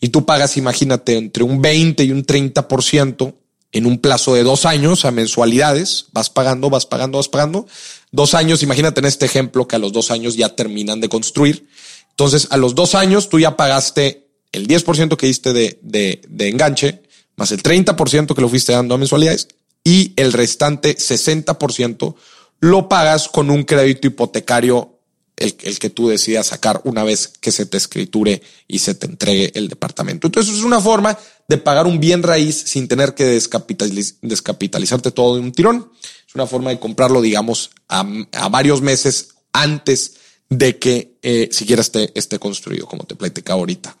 y 0.00 0.08
tú 0.08 0.24
pagas, 0.24 0.56
imagínate, 0.56 1.16
entre 1.16 1.42
un 1.42 1.60
20 1.60 2.04
y 2.04 2.12
un 2.12 2.24
30% 2.24 3.34
en 3.72 3.86
un 3.86 3.98
plazo 3.98 4.34
de 4.34 4.42
dos 4.42 4.64
años 4.64 5.04
a 5.04 5.10
mensualidades, 5.10 6.06
vas 6.12 6.30
pagando, 6.30 6.70
vas 6.70 6.86
pagando, 6.86 7.18
vas 7.18 7.28
pagando. 7.28 7.66
Dos 8.10 8.34
años, 8.34 8.62
imagínate 8.62 9.00
en 9.00 9.06
este 9.06 9.26
ejemplo 9.26 9.68
que 9.68 9.76
a 9.76 9.78
los 9.78 9.92
dos 9.92 10.10
años 10.10 10.36
ya 10.36 10.54
terminan 10.56 11.00
de 11.00 11.08
construir. 11.08 11.68
Entonces, 12.10 12.48
a 12.50 12.56
los 12.56 12.74
dos 12.74 12.94
años 12.94 13.28
tú 13.28 13.38
ya 13.38 13.56
pagaste 13.56 14.28
el 14.52 14.66
10% 14.66 15.16
que 15.16 15.26
diste 15.26 15.52
de, 15.52 15.78
de, 15.82 16.22
de 16.28 16.48
enganche, 16.48 17.02
más 17.36 17.52
el 17.52 17.62
30% 17.62 18.34
que 18.34 18.40
lo 18.40 18.48
fuiste 18.48 18.72
dando 18.72 18.94
a 18.94 18.98
mensualidades 18.98 19.48
y 19.84 20.12
el 20.16 20.32
restante 20.32 20.96
60% 20.96 22.14
lo 22.60 22.88
pagas 22.88 23.28
con 23.28 23.50
un 23.50 23.62
crédito 23.62 24.08
hipotecario 24.08 24.97
el, 25.38 25.78
que 25.78 25.90
tú 25.90 26.08
decidas 26.08 26.48
sacar 26.48 26.80
una 26.84 27.04
vez 27.04 27.28
que 27.40 27.52
se 27.52 27.66
te 27.66 27.76
escriture 27.76 28.42
y 28.66 28.78
se 28.80 28.94
te 28.94 29.06
entregue 29.06 29.52
el 29.54 29.68
departamento. 29.68 30.26
Entonces 30.26 30.54
es 30.54 30.62
una 30.62 30.80
forma 30.80 31.18
de 31.48 31.58
pagar 31.58 31.86
un 31.86 32.00
bien 32.00 32.22
raíz 32.22 32.56
sin 32.66 32.88
tener 32.88 33.14
que 33.14 33.24
descapitalizarte 33.24 35.10
todo 35.10 35.36
de 35.36 35.40
un 35.40 35.52
tirón. 35.52 35.90
Es 36.26 36.34
una 36.34 36.46
forma 36.46 36.70
de 36.70 36.78
comprarlo, 36.78 37.22
digamos, 37.22 37.70
a, 37.88 38.06
a 38.32 38.48
varios 38.48 38.82
meses 38.82 39.30
antes 39.52 40.14
de 40.50 40.78
que 40.78 41.18
eh, 41.22 41.48
siquiera 41.52 41.82
esté, 41.82 42.10
esté 42.14 42.38
construido, 42.38 42.86
como 42.86 43.04
te 43.04 43.14
platicaba 43.14 43.60
ahorita. 43.60 43.96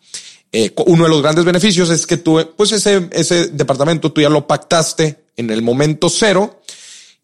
Eh, 0.50 0.72
uno 0.86 1.04
de 1.04 1.10
los 1.10 1.22
grandes 1.22 1.44
beneficios 1.44 1.90
es 1.90 2.06
que 2.06 2.16
tú, 2.16 2.54
pues 2.56 2.72
ese, 2.72 3.08
ese 3.12 3.48
departamento 3.48 4.12
tú 4.12 4.22
ya 4.22 4.30
lo 4.30 4.46
pactaste 4.46 5.24
en 5.36 5.50
el 5.50 5.60
momento 5.60 6.08
cero 6.08 6.62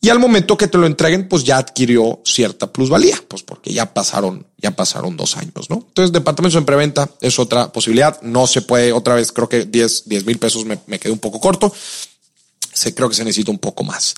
y 0.05 0.11
al 0.11 0.19
momento 0.19 0.59
que 0.59 0.69
te 0.69 0.77
lo 0.77 0.87
entreguen, 0.87 1.29
pues 1.29 1.45
ya 1.45 1.57
adquirió 1.57 2.21
cierta 2.27 2.71
plusvalía, 2.71 3.17
pues 3.27 3.43
porque 3.43 3.73
ya 3.73 3.95
pasaron, 3.95 4.47
ya 4.59 4.73
pasaron 4.73 5.17
dos 5.17 5.39
años, 5.39 5.71
¿no? 5.71 5.77
Entonces, 5.77 6.13
departamentos 6.13 6.59
en 6.59 6.67
preventa 6.67 7.09
es 7.23 7.39
otra 7.39 7.73
posibilidad. 7.73 8.21
No 8.21 8.47
se 8.47 8.61
puede 8.61 8.93
otra 8.93 9.15
vez, 9.15 9.33
creo 9.33 9.49
que 9.49 9.65
10, 9.65 10.07
10 10.07 10.27
mil 10.27 10.39
pesos 10.39 10.67
me, 10.67 10.79
me 10.89 10.99
quedé 10.99 11.11
un 11.11 11.21
poco 11.21 11.41
corto. 11.41 11.75
Se, 12.75 12.95
creo 12.95 13.09
que 13.09 13.15
se 13.15 13.25
necesita 13.25 13.51
un 13.51 13.59
poco 13.59 13.83
más. 13.83 14.15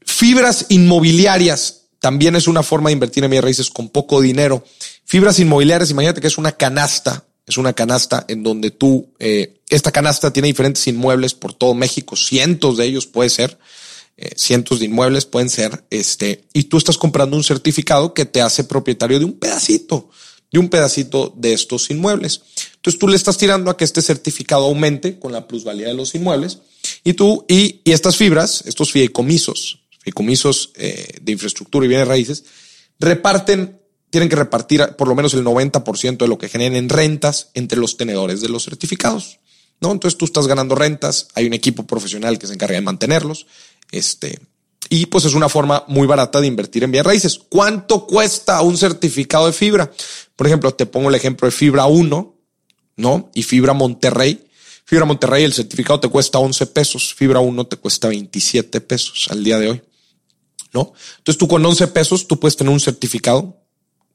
Fibras 0.00 0.64
inmobiliarias 0.70 1.82
también 1.98 2.34
es 2.34 2.48
una 2.48 2.62
forma 2.62 2.88
de 2.88 2.94
invertir 2.94 3.22
en 3.22 3.30
mis 3.30 3.42
raíces 3.42 3.68
con 3.68 3.90
poco 3.90 4.22
dinero. 4.22 4.64
Fibras 5.04 5.38
inmobiliarias, 5.40 5.90
imagínate 5.90 6.22
que 6.22 6.28
es 6.28 6.38
una 6.38 6.52
canasta, 6.52 7.26
es 7.46 7.58
una 7.58 7.74
canasta 7.74 8.24
en 8.28 8.42
donde 8.42 8.70
tú, 8.70 9.12
eh, 9.18 9.60
esta 9.68 9.92
canasta 9.92 10.32
tiene 10.32 10.48
diferentes 10.48 10.86
inmuebles 10.86 11.34
por 11.34 11.52
todo 11.52 11.74
México, 11.74 12.16
cientos 12.16 12.78
de 12.78 12.86
ellos 12.86 13.06
puede 13.06 13.28
ser 13.28 13.58
eh, 14.20 14.32
cientos 14.36 14.80
de 14.80 14.86
inmuebles 14.86 15.26
pueden 15.26 15.48
ser, 15.48 15.84
este, 15.90 16.44
y 16.52 16.64
tú 16.64 16.76
estás 16.76 16.98
comprando 16.98 17.36
un 17.36 17.44
certificado 17.44 18.14
que 18.14 18.24
te 18.24 18.40
hace 18.40 18.64
propietario 18.64 19.20
de 19.20 19.24
un 19.24 19.38
pedacito, 19.38 20.10
de 20.50 20.58
un 20.58 20.68
pedacito 20.68 21.32
de 21.36 21.52
estos 21.52 21.88
inmuebles. 21.88 22.42
Entonces 22.74 22.98
tú 22.98 23.06
le 23.06 23.14
estás 23.14 23.38
tirando 23.38 23.70
a 23.70 23.76
que 23.76 23.84
este 23.84 24.02
certificado 24.02 24.64
aumente 24.64 25.20
con 25.20 25.30
la 25.30 25.46
plusvalía 25.46 25.86
de 25.86 25.94
los 25.94 26.16
inmuebles 26.16 26.58
y 27.04 27.12
tú, 27.12 27.44
y, 27.48 27.80
estas 27.84 28.16
fibras, 28.16 28.64
estos 28.66 28.90
fideicomisos, 28.90 29.82
fideicomisos 30.00 30.72
eh, 30.74 31.18
de 31.22 31.30
infraestructura 31.30 31.86
y 31.86 31.88
bienes 31.88 32.08
raíces, 32.08 32.44
reparten, 32.98 33.80
tienen 34.10 34.28
que 34.28 34.34
repartir 34.34 34.96
por 34.98 35.06
lo 35.06 35.14
menos 35.14 35.32
el 35.34 35.44
90% 35.44 36.16
de 36.16 36.28
lo 36.28 36.38
que 36.38 36.48
generen 36.48 36.74
en 36.74 36.88
rentas 36.88 37.50
entre 37.54 37.78
los 37.78 37.96
tenedores 37.96 38.40
de 38.40 38.48
los 38.48 38.64
certificados. 38.64 39.38
¿no? 39.80 39.92
Entonces 39.92 40.18
tú 40.18 40.24
estás 40.24 40.48
ganando 40.48 40.74
rentas, 40.74 41.28
hay 41.34 41.46
un 41.46 41.52
equipo 41.52 41.86
profesional 41.86 42.38
que 42.38 42.48
se 42.48 42.54
encarga 42.54 42.74
de 42.74 42.80
mantenerlos, 42.80 43.46
este, 43.90 44.40
y 44.90 45.06
pues 45.06 45.24
es 45.24 45.34
una 45.34 45.48
forma 45.48 45.84
muy 45.88 46.06
barata 46.06 46.40
de 46.40 46.46
invertir 46.46 46.84
en 46.84 46.92
bienes 46.92 47.06
raíces. 47.06 47.40
¿Cuánto 47.48 48.06
cuesta 48.06 48.62
un 48.62 48.76
certificado 48.76 49.46
de 49.46 49.52
fibra? 49.52 49.90
Por 50.36 50.46
ejemplo, 50.46 50.72
te 50.72 50.86
pongo 50.86 51.08
el 51.08 51.14
ejemplo 51.14 51.46
de 51.46 51.52
Fibra 51.52 51.86
1, 51.86 52.36
¿no? 52.96 53.30
Y 53.34 53.42
Fibra 53.42 53.74
Monterrey. 53.74 54.46
Fibra 54.84 55.04
Monterrey, 55.04 55.44
el 55.44 55.52
certificado 55.52 56.00
te 56.00 56.08
cuesta 56.08 56.38
11 56.38 56.66
pesos. 56.66 57.14
Fibra 57.14 57.40
1 57.40 57.66
te 57.66 57.76
cuesta 57.76 58.08
27 58.08 58.80
pesos 58.80 59.26
al 59.30 59.44
día 59.44 59.58
de 59.58 59.70
hoy. 59.70 59.82
¿no? 60.72 60.92
Entonces 61.18 61.38
tú 61.38 61.48
con 61.48 61.64
11 61.64 61.88
pesos, 61.88 62.26
tú 62.26 62.38
puedes 62.38 62.56
tener 62.56 62.72
un 62.72 62.80
certificado 62.80 63.62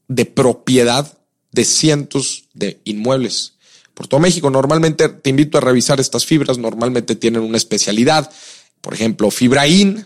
de 0.08 0.25
propiedad 0.25 1.18
de 1.51 1.65
cientos 1.65 2.46
de 2.53 2.82
inmuebles 2.84 3.53
por 3.94 4.08
todo 4.08 4.20
México. 4.20 4.50
Normalmente 4.50 5.10
te 5.10 5.30
invito 5.30 5.58
a 5.58 5.62
revisar 5.62 6.00
estas 6.00 6.25
fibras, 6.25 6.58
normalmente 6.58 7.15
tienen 7.15 7.44
una 7.44 7.58
especialidad. 7.58 8.32
Por 8.84 8.94
ejemplo, 8.94 9.32
Fibraín 9.32 10.06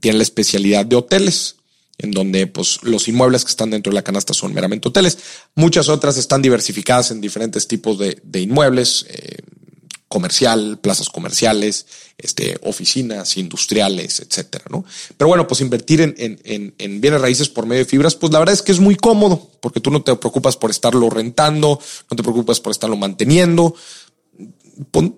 tiene 0.00 0.18
la 0.18 0.22
especialidad 0.22 0.84
de 0.84 0.96
hoteles 0.96 1.56
en 1.96 2.10
donde 2.10 2.46
pues, 2.46 2.78
los 2.82 3.08
inmuebles 3.08 3.42
que 3.42 3.50
están 3.50 3.70
dentro 3.70 3.90
de 3.90 3.94
la 3.94 4.04
canasta 4.04 4.34
son 4.34 4.52
meramente 4.52 4.88
hoteles. 4.88 5.16
Muchas 5.54 5.88
otras 5.88 6.18
están 6.18 6.42
diversificadas 6.42 7.10
en 7.10 7.22
diferentes 7.22 7.66
tipos 7.66 7.98
de, 7.98 8.20
inmuebles, 8.38 9.06
eh, 9.08 9.38
comercial, 10.08 10.78
plazas 10.78 11.08
comerciales, 11.08 11.86
este, 12.18 12.58
oficinas 12.62 13.38
industriales, 13.38 14.20
etcétera, 14.20 14.66
¿no? 14.68 14.84
Pero 15.16 15.28
bueno, 15.28 15.48
pues 15.48 15.62
invertir 15.62 16.00
en, 16.02 16.14
en, 16.16 17.00
bienes 17.00 17.20
raíces 17.20 17.48
por 17.48 17.64
medio 17.66 17.82
de 17.82 17.90
fibras, 17.90 18.14
pues 18.14 18.30
la 18.30 18.38
verdad 18.38 18.52
es 18.52 18.62
que 18.62 18.72
es 18.72 18.78
muy 18.78 18.96
cómodo, 18.96 19.50
porque 19.60 19.80
tú 19.80 19.90
no 19.90 20.02
te 20.02 20.14
preocupas 20.16 20.56
por 20.56 20.70
estarlo 20.70 21.08
rentando, 21.08 21.80
no 22.10 22.16
te 22.16 22.22
preocupas 22.22 22.60
por 22.60 22.72
estarlo 22.72 22.96
manteniendo. 22.96 23.74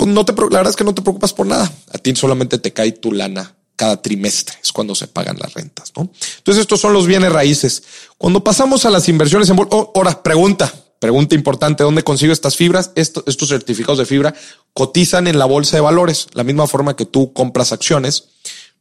No 0.07 0.25
te, 0.25 0.33
la 0.33 0.49
verdad 0.49 0.71
es 0.71 0.77
que 0.77 0.85
no 0.85 0.95
te 0.95 1.03
preocupas 1.03 1.33
por 1.33 1.47
nada. 1.47 1.73
A 1.93 1.99
ti 1.99 2.15
solamente 2.15 2.59
te 2.59 2.73
cae 2.73 2.93
tu 2.93 3.13
lana 3.13 3.55
cada 3.79 4.03
trimestre, 4.03 4.57
es 4.63 4.73
cuando 4.73 4.97
se 4.97 5.07
pagan 5.07 5.39
las 5.39 5.55
rentas, 5.55 5.93
¿no? 5.97 6.11
Entonces 6.39 6.63
estos 6.63 6.81
son 6.81 6.93
los 6.93 7.07
bienes 7.07 7.33
raíces. 7.33 7.85
Cuando 8.19 8.43
pasamos 8.43 8.85
a 8.85 8.91
las 8.91 9.09
inversiones 9.09 9.49
en 9.51 9.57
bolsa, 9.57 9.77
oh, 9.77 9.93
ahora 9.95 10.21
pregunta, 10.21 10.73
pregunta 10.99 11.37
importante, 11.37 11.85
¿dónde 11.85 12.03
consigo 12.03 12.33
estas 12.33 12.57
fibras? 12.57 12.91
estos 12.97 13.49
certificados 13.49 13.99
de 13.99 14.05
fibra 14.05 14.35
cotizan 14.73 15.29
en 15.29 15.39
la 15.39 15.45
bolsa 15.45 15.77
de 15.77 15.81
valores, 15.81 16.27
la 16.33 16.43
misma 16.43 16.67
forma 16.67 16.97
que 16.97 17.05
tú 17.05 17.33
compras 17.33 17.71
acciones, 17.71 18.25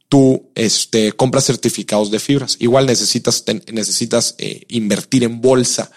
tú 0.09 0.49
este, 0.55 1.11
compras 1.11 1.45
certificados 1.45 2.09
de 2.09 2.19
fibras. 2.19 2.57
Igual 2.59 2.87
necesitas, 2.87 3.43
necesitas 3.71 4.33
eh, 4.39 4.63
invertir 4.67 5.23
en 5.23 5.41
bolsa 5.41 5.91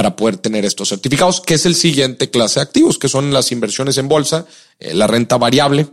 para 0.00 0.16
poder 0.16 0.38
tener 0.38 0.64
estos 0.64 0.88
certificados, 0.88 1.42
que 1.42 1.52
es 1.52 1.66
el 1.66 1.74
siguiente 1.74 2.30
clase 2.30 2.58
de 2.58 2.62
activos, 2.62 2.98
que 2.98 3.06
son 3.06 3.34
las 3.34 3.52
inversiones 3.52 3.98
en 3.98 4.08
bolsa, 4.08 4.46
eh, 4.78 4.94
la 4.94 5.06
renta 5.06 5.36
variable, 5.36 5.88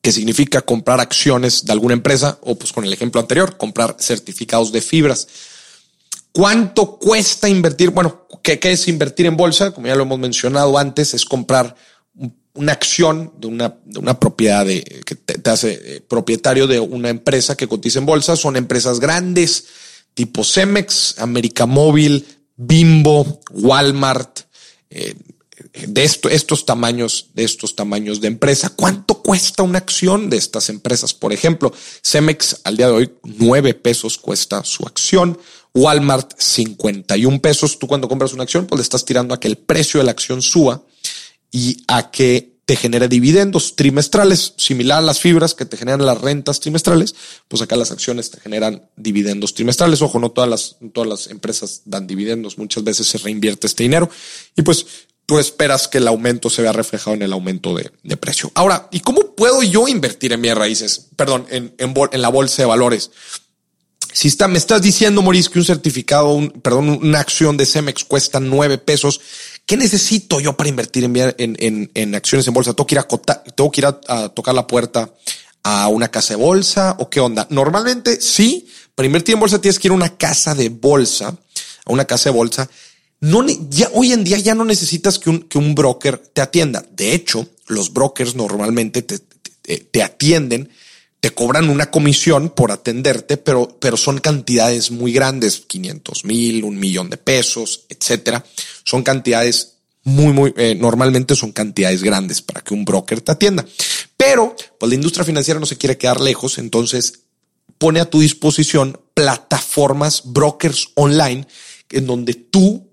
que 0.00 0.10
significa 0.10 0.62
comprar 0.62 1.00
acciones 1.00 1.66
de 1.66 1.72
alguna 1.72 1.92
empresa 1.92 2.38
o 2.40 2.54
pues 2.54 2.72
con 2.72 2.82
el 2.82 2.94
ejemplo 2.94 3.20
anterior, 3.20 3.58
comprar 3.58 3.96
certificados 4.00 4.72
de 4.72 4.80
fibras. 4.80 5.28
¿Cuánto 6.32 6.96
cuesta 6.96 7.46
invertir? 7.46 7.90
Bueno, 7.90 8.26
¿qué, 8.42 8.58
es 8.62 8.88
invertir 8.88 9.26
en 9.26 9.36
bolsa? 9.36 9.72
Como 9.72 9.86
ya 9.86 9.96
lo 9.96 10.04
hemos 10.04 10.18
mencionado 10.18 10.78
antes, 10.78 11.12
es 11.12 11.26
comprar 11.26 11.76
una 12.54 12.72
acción 12.72 13.34
de 13.36 13.48
una, 13.48 13.76
de 13.84 13.98
una 13.98 14.18
propiedad 14.18 14.64
de, 14.64 14.82
que 15.04 15.14
te, 15.14 15.50
hace 15.50 15.78
eh, 15.96 16.00
propietario 16.00 16.66
de 16.66 16.80
una 16.80 17.10
empresa 17.10 17.54
que 17.54 17.68
cotiza 17.68 17.98
en 17.98 18.06
bolsa. 18.06 18.34
Son 18.34 18.56
empresas 18.56 18.98
grandes 18.98 19.66
tipo 20.14 20.44
Cemex, 20.44 21.16
América 21.18 21.66
Móvil, 21.66 22.24
Bimbo, 22.56 23.40
Walmart, 23.50 24.40
eh, 24.90 25.14
de 25.86 26.04
esto, 26.04 26.28
estos 26.28 26.66
tamaños, 26.66 27.30
de 27.34 27.44
estos 27.44 27.76
tamaños 27.76 28.20
de 28.20 28.28
empresa. 28.28 28.70
¿Cuánto 28.70 29.22
cuesta 29.22 29.62
una 29.62 29.78
acción 29.78 30.30
de 30.30 30.36
estas 30.36 30.68
empresas? 30.68 31.14
Por 31.14 31.32
ejemplo, 31.32 31.72
Cemex 32.02 32.60
al 32.64 32.76
día 32.76 32.86
de 32.86 32.92
hoy, 32.92 33.12
nueve 33.22 33.74
pesos 33.74 34.18
cuesta 34.18 34.64
su 34.64 34.84
acción. 34.84 35.38
Walmart, 35.74 36.32
51 36.38 37.40
pesos. 37.40 37.78
Tú 37.78 37.88
cuando 37.88 38.08
compras 38.08 38.32
una 38.32 38.44
acción, 38.44 38.66
pues 38.66 38.78
le 38.78 38.82
estás 38.82 39.04
tirando 39.04 39.34
a 39.34 39.40
que 39.40 39.48
el 39.48 39.56
precio 39.56 39.98
de 39.98 40.04
la 40.04 40.12
acción 40.12 40.42
suba 40.42 40.82
y 41.50 41.82
a 41.88 42.10
que 42.10 42.53
te 42.66 42.76
genere 42.76 43.08
dividendos 43.08 43.76
trimestrales, 43.76 44.54
similar 44.56 44.98
a 44.98 45.02
las 45.02 45.20
fibras 45.20 45.54
que 45.54 45.66
te 45.66 45.76
generan 45.76 46.06
las 46.06 46.20
rentas 46.20 46.60
trimestrales, 46.60 47.14
pues 47.48 47.60
acá 47.60 47.76
las 47.76 47.90
acciones 47.90 48.30
te 48.30 48.40
generan 48.40 48.88
dividendos 48.96 49.54
trimestrales. 49.54 50.00
Ojo, 50.00 50.18
no 50.18 50.30
todas 50.30 50.48
las, 50.48 50.76
todas 50.92 51.08
las 51.08 51.26
empresas 51.28 51.82
dan 51.84 52.06
dividendos, 52.06 52.56
muchas 52.56 52.82
veces 52.84 53.06
se 53.06 53.18
reinvierte 53.18 53.66
este 53.66 53.82
dinero 53.82 54.08
y 54.56 54.62
pues 54.62 54.86
tú 55.26 55.38
esperas 55.38 55.88
que 55.88 55.98
el 55.98 56.08
aumento 56.08 56.50
se 56.50 56.62
vea 56.62 56.72
reflejado 56.72 57.14
en 57.14 57.22
el 57.22 57.32
aumento 57.32 57.74
de, 57.74 58.16
precio. 58.16 58.50
Ahora, 58.54 58.88
¿y 58.90 59.00
cómo 59.00 59.34
puedo 59.34 59.62
yo 59.62 59.88
invertir 59.88 60.32
en 60.32 60.40
mis 60.40 60.54
raíces? 60.54 61.08
Perdón, 61.16 61.46
en, 61.50 61.74
en, 61.78 62.22
la 62.22 62.28
bolsa 62.28 62.62
de 62.62 62.66
valores. 62.66 63.10
Si 64.12 64.28
está, 64.28 64.46
me 64.48 64.58
estás 64.58 64.80
diciendo, 64.80 65.22
Maurice, 65.22 65.50
que 65.50 65.58
un 65.58 65.64
certificado, 65.64 66.28
un, 66.28 66.50
perdón, 66.50 66.88
una 66.88 67.18
acción 67.18 67.56
de 67.56 67.66
Cemex 67.66 68.04
cuesta 68.04 68.38
nueve 68.38 68.78
pesos. 68.78 69.20
¿Qué 69.66 69.76
necesito 69.76 70.40
yo 70.40 70.56
para 70.56 70.68
invertir 70.68 71.04
en, 71.04 72.14
acciones 72.14 72.46
en 72.46 72.54
bolsa? 72.54 72.74
¿Tengo 72.74 72.86
que 72.86 72.94
ir, 72.94 72.98
a, 72.98 73.08
tengo 73.54 73.70
que 73.70 73.80
ir 73.80 73.86
a, 73.86 74.28
tocar 74.28 74.54
la 74.54 74.66
puerta 74.66 75.10
a 75.62 75.88
una 75.88 76.08
casa 76.08 76.34
de 76.34 76.42
bolsa 76.42 76.96
o 76.98 77.08
qué 77.08 77.20
onda? 77.20 77.46
Normalmente 77.50 78.20
sí, 78.20 78.68
para 78.94 79.06
invertir 79.06 79.34
en 79.34 79.40
bolsa 79.40 79.60
tienes 79.60 79.78
que 79.78 79.88
ir 79.88 79.92
a 79.92 79.94
una 79.94 80.16
casa 80.16 80.54
de 80.54 80.68
bolsa, 80.68 81.28
a 81.28 81.92
una 81.92 82.04
casa 82.04 82.30
de 82.30 82.36
bolsa 82.36 82.68
no, 83.24 83.42
ya 83.70 83.90
hoy 83.94 84.12
en 84.12 84.22
día 84.22 84.38
ya 84.38 84.54
no 84.54 84.66
necesitas 84.66 85.18
que 85.18 85.30
un, 85.30 85.40
que 85.44 85.56
un 85.56 85.74
broker 85.74 86.18
te 86.18 86.42
atienda. 86.42 86.84
De 86.90 87.14
hecho, 87.14 87.48
los 87.68 87.92
brokers 87.92 88.34
normalmente 88.34 89.00
te, 89.00 89.18
te, 89.18 90.02
atienden, 90.02 90.68
te 91.24 91.30
cobran 91.30 91.70
una 91.70 91.90
comisión 91.90 92.50
por 92.50 92.70
atenderte, 92.70 93.38
pero, 93.38 93.78
pero 93.80 93.96
son 93.96 94.20
cantidades 94.20 94.90
muy 94.90 95.10
grandes, 95.10 95.60
500 95.60 96.26
mil, 96.26 96.64
un 96.64 96.78
millón 96.78 97.08
de 97.08 97.16
pesos, 97.16 97.86
etcétera. 97.88 98.44
Son 98.84 99.02
cantidades 99.02 99.76
muy, 100.02 100.34
muy, 100.34 100.52
eh, 100.58 100.74
normalmente 100.78 101.34
son 101.34 101.52
cantidades 101.52 102.02
grandes 102.02 102.42
para 102.42 102.60
que 102.60 102.74
un 102.74 102.84
broker 102.84 103.22
te 103.22 103.32
atienda. 103.32 103.64
Pero, 104.18 104.54
pues 104.78 104.90
la 104.90 104.96
industria 104.96 105.24
financiera 105.24 105.58
no 105.58 105.64
se 105.64 105.78
quiere 105.78 105.96
quedar 105.96 106.20
lejos, 106.20 106.58
entonces 106.58 107.20
pone 107.78 108.00
a 108.00 108.10
tu 108.10 108.20
disposición 108.20 109.00
plataformas, 109.14 110.24
brokers 110.26 110.90
online, 110.94 111.46
en 111.88 112.06
donde 112.06 112.34
tú 112.34 112.90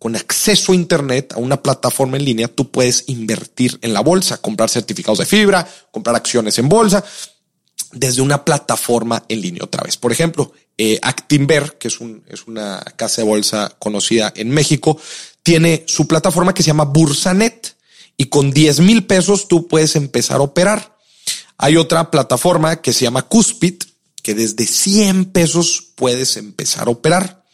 con 0.00 0.16
acceso 0.16 0.72
a 0.72 0.74
Internet, 0.74 1.34
a 1.34 1.38
una 1.38 1.62
plataforma 1.62 2.16
en 2.16 2.24
línea, 2.24 2.48
tú 2.48 2.68
puedes 2.72 3.04
invertir 3.06 3.78
en 3.82 3.92
la 3.92 4.00
bolsa, 4.00 4.38
comprar 4.38 4.70
certificados 4.70 5.18
de 5.18 5.26
fibra, 5.26 5.68
comprar 5.92 6.16
acciones 6.16 6.58
en 6.58 6.68
bolsa, 6.68 7.04
desde 7.92 8.22
una 8.22 8.44
plataforma 8.44 9.24
en 9.28 9.40
línea 9.40 9.64
otra 9.64 9.82
vez. 9.82 9.96
Por 9.96 10.12
ejemplo, 10.12 10.52
eh, 10.78 10.98
Actinver, 11.02 11.76
que 11.78 11.88
es, 11.88 12.00
un, 12.00 12.22
es 12.28 12.46
una 12.46 12.80
casa 12.96 13.22
de 13.22 13.28
bolsa 13.28 13.74
conocida 13.78 14.32
en 14.36 14.50
México, 14.50 14.98
tiene 15.42 15.84
su 15.86 16.06
plataforma 16.06 16.54
que 16.54 16.62
se 16.62 16.68
llama 16.68 16.84
Bursanet 16.84 17.76
y 18.16 18.26
con 18.26 18.50
10 18.50 18.80
mil 18.80 19.06
pesos 19.06 19.48
tú 19.48 19.66
puedes 19.66 19.96
empezar 19.96 20.38
a 20.38 20.44
operar. 20.44 20.96
Hay 21.56 21.76
otra 21.76 22.10
plataforma 22.10 22.80
que 22.80 22.92
se 22.92 23.04
llama 23.04 23.22
Cuspid, 23.22 23.82
que 24.22 24.34
desde 24.34 24.66
100 24.66 25.26
pesos 25.26 25.92
puedes 25.94 26.36
empezar 26.36 26.88
a 26.88 26.90
operar. 26.90 27.44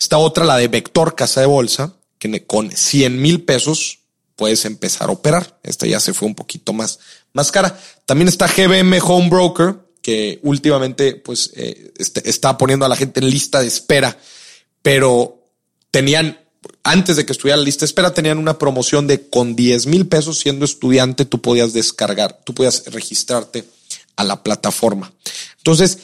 Esta 0.00 0.18
otra, 0.18 0.44
la 0.44 0.56
de 0.56 0.68
Vector 0.68 1.14
Casa 1.14 1.40
de 1.40 1.46
Bolsa, 1.46 1.94
que 2.18 2.46
con 2.46 2.70
100 2.70 3.20
mil 3.20 3.44
pesos 3.44 4.00
puedes 4.36 4.64
empezar 4.64 5.08
a 5.08 5.12
operar. 5.12 5.58
Esta 5.62 5.86
ya 5.86 6.00
se 6.00 6.14
fue 6.14 6.28
un 6.28 6.34
poquito 6.34 6.72
más, 6.72 6.98
más 7.32 7.52
cara. 7.52 7.78
También 8.06 8.28
está 8.28 8.46
GBM 8.46 8.98
Home 9.02 9.28
Broker, 9.30 9.76
que 10.02 10.38
últimamente 10.42 11.14
pues 11.14 11.50
eh, 11.54 11.92
este, 11.98 12.28
está 12.28 12.58
poniendo 12.58 12.84
a 12.84 12.88
la 12.88 12.96
gente 12.96 13.20
en 13.20 13.30
lista 13.30 13.60
de 13.60 13.68
espera, 13.68 14.18
pero 14.82 15.48
tenían, 15.90 16.38
antes 16.82 17.16
de 17.16 17.24
que 17.24 17.32
estuviera 17.32 17.56
la 17.56 17.64
lista 17.64 17.80
de 17.80 17.86
espera, 17.86 18.12
tenían 18.12 18.38
una 18.38 18.58
promoción 18.58 19.06
de 19.06 19.28
con 19.28 19.56
10 19.56 19.86
mil 19.86 20.06
pesos 20.06 20.38
siendo 20.38 20.66
estudiante, 20.66 21.24
tú 21.24 21.40
podías 21.40 21.72
descargar, 21.72 22.40
tú 22.44 22.52
podías 22.52 22.84
registrarte 22.86 23.64
a 24.16 24.24
la 24.24 24.42
plataforma. 24.42 25.12
Entonces, 25.56 25.98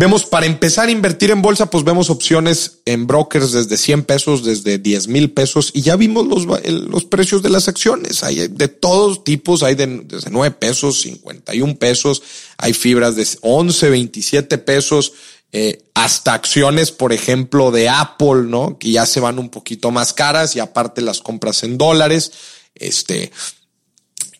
Vemos 0.00 0.24
para 0.24 0.46
empezar 0.46 0.88
a 0.88 0.92
invertir 0.92 1.30
en 1.30 1.42
bolsa, 1.42 1.68
pues 1.68 1.84
vemos 1.84 2.08
opciones 2.08 2.78
en 2.86 3.06
brokers 3.06 3.52
desde 3.52 3.76
100 3.76 4.04
pesos, 4.04 4.42
desde 4.42 4.78
10 4.78 5.08
mil 5.08 5.30
pesos 5.30 5.72
y 5.74 5.82
ya 5.82 5.94
vimos 5.96 6.26
los, 6.26 6.46
los 6.70 7.04
precios 7.04 7.42
de 7.42 7.50
las 7.50 7.68
acciones. 7.68 8.24
Hay 8.24 8.48
de 8.48 8.68
todos 8.68 9.24
tipos, 9.24 9.62
hay 9.62 9.74
de, 9.74 9.86
desde 10.06 10.30
9 10.30 10.56
pesos, 10.58 11.02
51 11.02 11.76
pesos, 11.76 12.22
hay 12.56 12.72
fibras 12.72 13.14
de 13.14 13.28
11, 13.42 13.90
27 13.90 14.56
pesos, 14.56 15.12
eh, 15.52 15.82
hasta 15.92 16.32
acciones, 16.32 16.92
por 16.92 17.12
ejemplo, 17.12 17.70
de 17.70 17.90
Apple, 17.90 18.44
¿no? 18.46 18.78
Que 18.78 18.92
ya 18.92 19.04
se 19.04 19.20
van 19.20 19.38
un 19.38 19.50
poquito 19.50 19.90
más 19.90 20.14
caras 20.14 20.56
y 20.56 20.60
aparte 20.60 21.02
las 21.02 21.20
compras 21.20 21.62
en 21.62 21.76
dólares. 21.76 22.32
Este, 22.74 23.32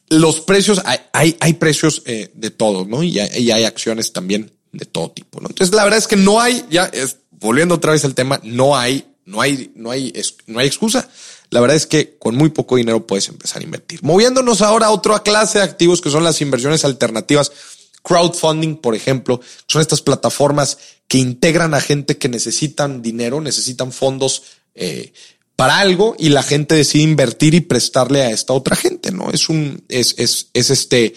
los 0.09 0.41
precios, 0.41 0.81
hay, 0.87 1.01
hay, 1.13 1.37
hay 1.39 1.53
precios 1.53 2.01
eh, 2.07 2.31
de 2.33 2.51
todo, 2.51 2.87
¿no? 2.87 3.03
Y 3.03 3.19
hay, 3.19 3.43
y 3.43 3.51
hay 3.51 3.65
acciones 3.65 4.15
también 4.15 4.53
de 4.73 4.87
todo 4.87 5.11
tipo. 5.11 5.41
¿no? 5.41 5.49
Entonces, 5.49 5.75
la 5.75 5.85
verdad 5.85 5.99
es 5.99 6.07
que 6.07 6.17
no 6.17 6.41
hay, 6.41 6.65
ya 6.71 6.87
es, 6.87 7.19
volviendo 7.31 7.77
otra 7.77 7.93
vez 7.93 8.05
al 8.05 8.15
tema, 8.15 8.41
no 8.43 8.77
hay, 8.77 9.07
no 9.25 9.41
hay, 9.41 9.73
no 9.75 9.91
hay, 9.91 10.13
no 10.47 10.59
hay 10.59 10.67
excusa. 10.67 11.09
La 11.51 11.61
verdad 11.61 11.77
es 11.77 11.87
que 11.87 12.17
con 12.19 12.37
muy 12.37 12.51
poco 12.51 12.77
dinero 12.77 13.07
puedes 13.07 13.29
empezar 13.29 13.61
a 13.61 13.65
invertir. 13.65 14.03
Moviéndonos 14.03 14.63
ahora 14.63 14.87
a 14.87 14.91
otra 14.91 15.23
clase 15.23 15.59
de 15.59 15.65
activos 15.65 16.01
que 16.01 16.11
son 16.11 16.25
las 16.25 16.41
inversiones 16.41 16.85
alternativas. 16.85 17.51
Crowdfunding, 18.03 18.77
por 18.77 18.95
ejemplo, 18.95 19.41
son 19.67 19.83
estas 19.83 20.01
plataformas 20.01 20.79
que 21.09 21.19
integran 21.19 21.75
a 21.75 21.81
gente 21.81 22.19
que 22.19 22.29
necesitan 22.29 23.03
dinero, 23.03 23.41
necesitan 23.41 23.93
fondos 23.93 24.43
eh, 24.75 25.13
para 25.57 25.79
algo 25.79 26.15
y 26.19 26.31
la 26.31 26.43
gente 26.43 26.75
decide 26.75 27.03
invertir 27.03 27.55
y 27.55 27.61
prestarle 27.61 28.23
a 28.23 28.31
esta 28.31 28.53
otra 28.53 28.77
gente, 28.77 29.11
¿no? 29.11 29.31
Es 29.31 29.49
un, 29.49 29.85
es, 29.89 30.15
es, 30.17 30.49
es 30.55 30.71
este, 30.71 31.15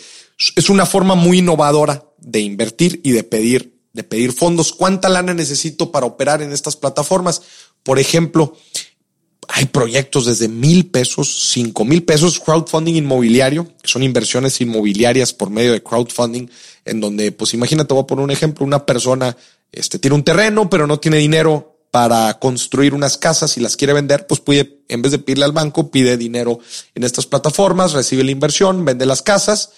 es 0.55 0.69
una 0.69 0.85
forma 0.85 1.15
muy 1.15 1.39
innovadora 1.39 2.03
de 2.23 2.39
invertir 2.39 3.01
y 3.03 3.11
de 3.11 3.23
pedir 3.23 3.73
de 3.93 4.03
pedir 4.03 4.33
fondos. 4.33 4.73
¿Cuánta 4.73 5.07
lana 5.07 5.33
necesito 5.33 5.91
para 5.91 6.07
operar 6.07 6.41
en 6.41 6.51
estas 6.51 6.75
plataformas? 6.75 7.43
Por 7.83 7.99
ejemplo, 7.99 8.57
hay 9.47 9.65
proyectos 9.65 10.25
desde 10.25 10.47
mil 10.47 10.89
pesos, 10.89 11.51
cinco 11.51 11.85
mil 11.85 12.03
pesos, 12.03 12.39
crowdfunding 12.39 12.95
inmobiliario, 12.95 13.67
que 13.81 13.87
son 13.87 14.03
inversiones 14.03 14.59
inmobiliarias 14.61 15.33
por 15.33 15.49
medio 15.49 15.73
de 15.73 15.83
crowdfunding, 15.83 16.47
en 16.85 16.99
donde, 16.99 17.31
pues 17.31 17.53
imagínate, 17.53 17.93
voy 17.93 18.03
a 18.03 18.07
poner 18.07 18.23
un 18.23 18.31
ejemplo, 18.31 18.65
una 18.65 18.85
persona 18.85 19.37
este, 19.71 19.99
tiene 19.99 20.15
un 20.15 20.23
terreno, 20.23 20.69
pero 20.69 20.87
no 20.87 20.99
tiene 20.99 21.17
dinero 21.17 21.77
para 21.91 22.39
construir 22.39 22.95
unas 22.95 23.19
casas 23.19 23.55
y 23.57 23.59
las 23.61 23.77
quiere 23.77 23.93
vender, 23.93 24.25
pues 24.25 24.39
puede, 24.39 24.81
en 24.87 25.03
vez 25.03 25.11
de 25.11 25.19
pedirle 25.19 25.45
al 25.45 25.51
banco, 25.51 25.91
pide 25.91 26.17
dinero 26.17 26.57
en 26.95 27.03
estas 27.03 27.27
plataformas, 27.27 27.93
recibe 27.93 28.23
la 28.23 28.31
inversión, 28.31 28.83
vende 28.83 29.05
las 29.05 29.21
casas 29.21 29.69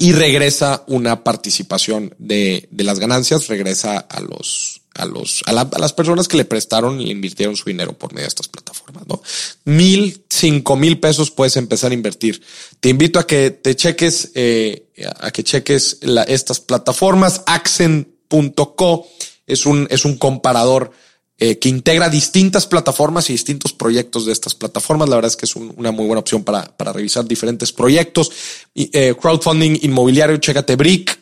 y 0.00 0.12
regresa 0.12 0.82
una 0.86 1.22
participación 1.22 2.14
de, 2.16 2.66
de 2.70 2.84
las 2.84 2.98
ganancias, 2.98 3.48
regresa 3.48 3.98
a 3.98 4.20
los, 4.22 4.80
a 4.94 5.04
los, 5.04 5.42
a, 5.44 5.52
las 5.52 5.92
personas 5.92 6.26
que 6.26 6.38
le 6.38 6.46
prestaron 6.46 7.02
y 7.02 7.04
le 7.04 7.12
invirtieron 7.12 7.54
su 7.54 7.68
dinero 7.68 7.92
por 7.92 8.14
medio 8.14 8.24
de 8.24 8.28
estas 8.28 8.48
plataformas, 8.48 9.06
¿no? 9.06 9.20
Mil, 9.66 10.24
cinco 10.30 10.74
mil 10.74 10.98
pesos 11.00 11.30
puedes 11.30 11.58
empezar 11.58 11.90
a 11.90 11.94
invertir. 11.94 12.40
Te 12.80 12.88
invito 12.88 13.18
a 13.18 13.26
que 13.26 13.50
te 13.50 13.76
cheques, 13.76 14.32
eh, 14.34 14.86
a 15.20 15.30
que 15.32 15.44
cheques 15.44 15.98
la, 16.00 16.22
estas 16.22 16.60
plataformas, 16.60 17.42
accent.co 17.44 19.06
es 19.46 19.66
un, 19.66 19.86
es 19.90 20.06
un 20.06 20.16
comparador 20.16 20.92
eh, 21.42 21.58
que 21.58 21.70
integra 21.70 22.10
distintas 22.10 22.66
plataformas 22.66 23.30
y 23.30 23.32
distintos 23.32 23.72
proyectos 23.72 24.26
de 24.26 24.32
estas 24.32 24.54
plataformas. 24.54 25.08
La 25.08 25.16
verdad 25.16 25.30
es 25.30 25.36
que 25.36 25.46
es 25.46 25.56
una 25.56 25.90
muy 25.90 26.04
buena 26.04 26.20
opción 26.20 26.44
para, 26.44 26.76
para 26.76 26.92
revisar 26.92 27.24
diferentes 27.24 27.72
proyectos. 27.72 28.30
Y, 28.74 28.90
eh, 28.92 29.14
crowdfunding 29.18 29.78
inmobiliario, 29.82 30.36
chécate 30.36 30.76
Brick, 30.76 31.18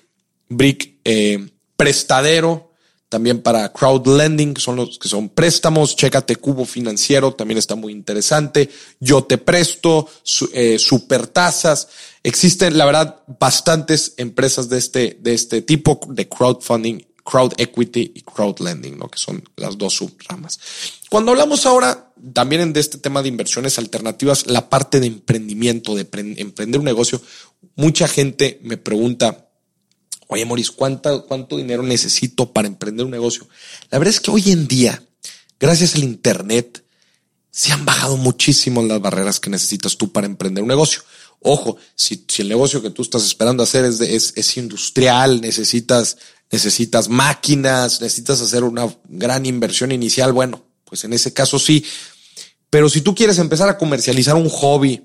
Brick 0.48 0.96
eh, 1.04 1.48
prestadero, 1.76 2.72
también 3.08 3.42
para 3.42 3.72
crowd 3.72 4.06
lending, 4.06 4.54
que 4.54 4.60
son 4.60 4.76
los 4.76 4.98
que 4.98 5.08
son 5.08 5.28
préstamos, 5.28 5.96
chécate 5.96 6.36
Cubo 6.36 6.64
Financiero, 6.64 7.32
también 7.32 7.58
está 7.58 7.74
muy 7.74 7.92
interesante. 7.92 8.68
Yo 9.00 9.24
te 9.24 9.38
presto, 9.38 10.08
eh, 10.52 10.78
super 10.78 11.28
tasas. 11.28 11.88
Existen, 12.22 12.76
la 12.76 12.84
verdad, 12.84 13.22
bastantes 13.38 14.14
empresas 14.16 14.68
de 14.68 14.78
este, 14.78 15.16
de 15.20 15.32
este 15.32 15.62
tipo 15.62 16.00
de 16.08 16.28
crowdfunding 16.28 17.07
crowd 17.28 17.52
equity 17.58 18.12
y 18.14 18.22
crowd 18.22 18.58
lending, 18.60 18.96
¿no? 18.96 19.08
que 19.10 19.18
son 19.18 19.44
las 19.56 19.76
dos 19.76 19.94
subramas. 19.94 20.58
Cuando 21.10 21.32
hablamos 21.32 21.66
ahora 21.66 22.10
también 22.32 22.72
de 22.72 22.80
este 22.80 22.96
tema 22.96 23.22
de 23.22 23.28
inversiones 23.28 23.78
alternativas, 23.78 24.46
la 24.46 24.70
parte 24.70 24.98
de 24.98 25.08
emprendimiento, 25.08 25.94
de 25.94 26.08
emprender 26.38 26.78
un 26.78 26.86
negocio, 26.86 27.20
mucha 27.76 28.08
gente 28.08 28.60
me 28.62 28.78
pregunta, 28.78 29.50
oye 30.28 30.46
Moris, 30.46 30.70
¿cuánto, 30.70 31.26
¿cuánto 31.26 31.58
dinero 31.58 31.82
necesito 31.82 32.50
para 32.50 32.66
emprender 32.66 33.04
un 33.04 33.12
negocio? 33.12 33.46
La 33.90 33.98
verdad 33.98 34.14
es 34.14 34.20
que 34.20 34.30
hoy 34.30 34.50
en 34.50 34.66
día, 34.66 35.02
gracias 35.60 35.96
al 35.96 36.04
Internet, 36.04 36.82
se 37.50 37.72
han 37.72 37.84
bajado 37.84 38.16
muchísimo 38.16 38.82
las 38.82 39.02
barreras 39.02 39.38
que 39.38 39.50
necesitas 39.50 39.98
tú 39.98 40.12
para 40.12 40.26
emprender 40.26 40.62
un 40.62 40.68
negocio. 40.68 41.02
Ojo, 41.40 41.76
si, 41.94 42.24
el 42.38 42.48
negocio 42.48 42.82
que 42.82 42.90
tú 42.90 43.02
estás 43.02 43.24
esperando 43.24 43.62
hacer 43.62 43.84
es 43.84 44.56
industrial, 44.56 45.40
necesitas 45.40 46.16
necesitas 46.50 47.08
máquinas, 47.08 48.00
necesitas 48.00 48.40
hacer 48.40 48.64
una 48.64 48.88
gran 49.08 49.46
inversión 49.46 49.92
inicial, 49.92 50.32
bueno, 50.32 50.64
pues 50.84 51.04
en 51.04 51.12
ese 51.12 51.32
caso 51.32 51.58
sí. 51.58 51.84
Pero 52.70 52.88
si 52.88 53.00
tú 53.00 53.14
quieres 53.14 53.38
empezar 53.38 53.68
a 53.68 53.78
comercializar 53.78 54.34
un 54.36 54.48
hobby, 54.48 55.02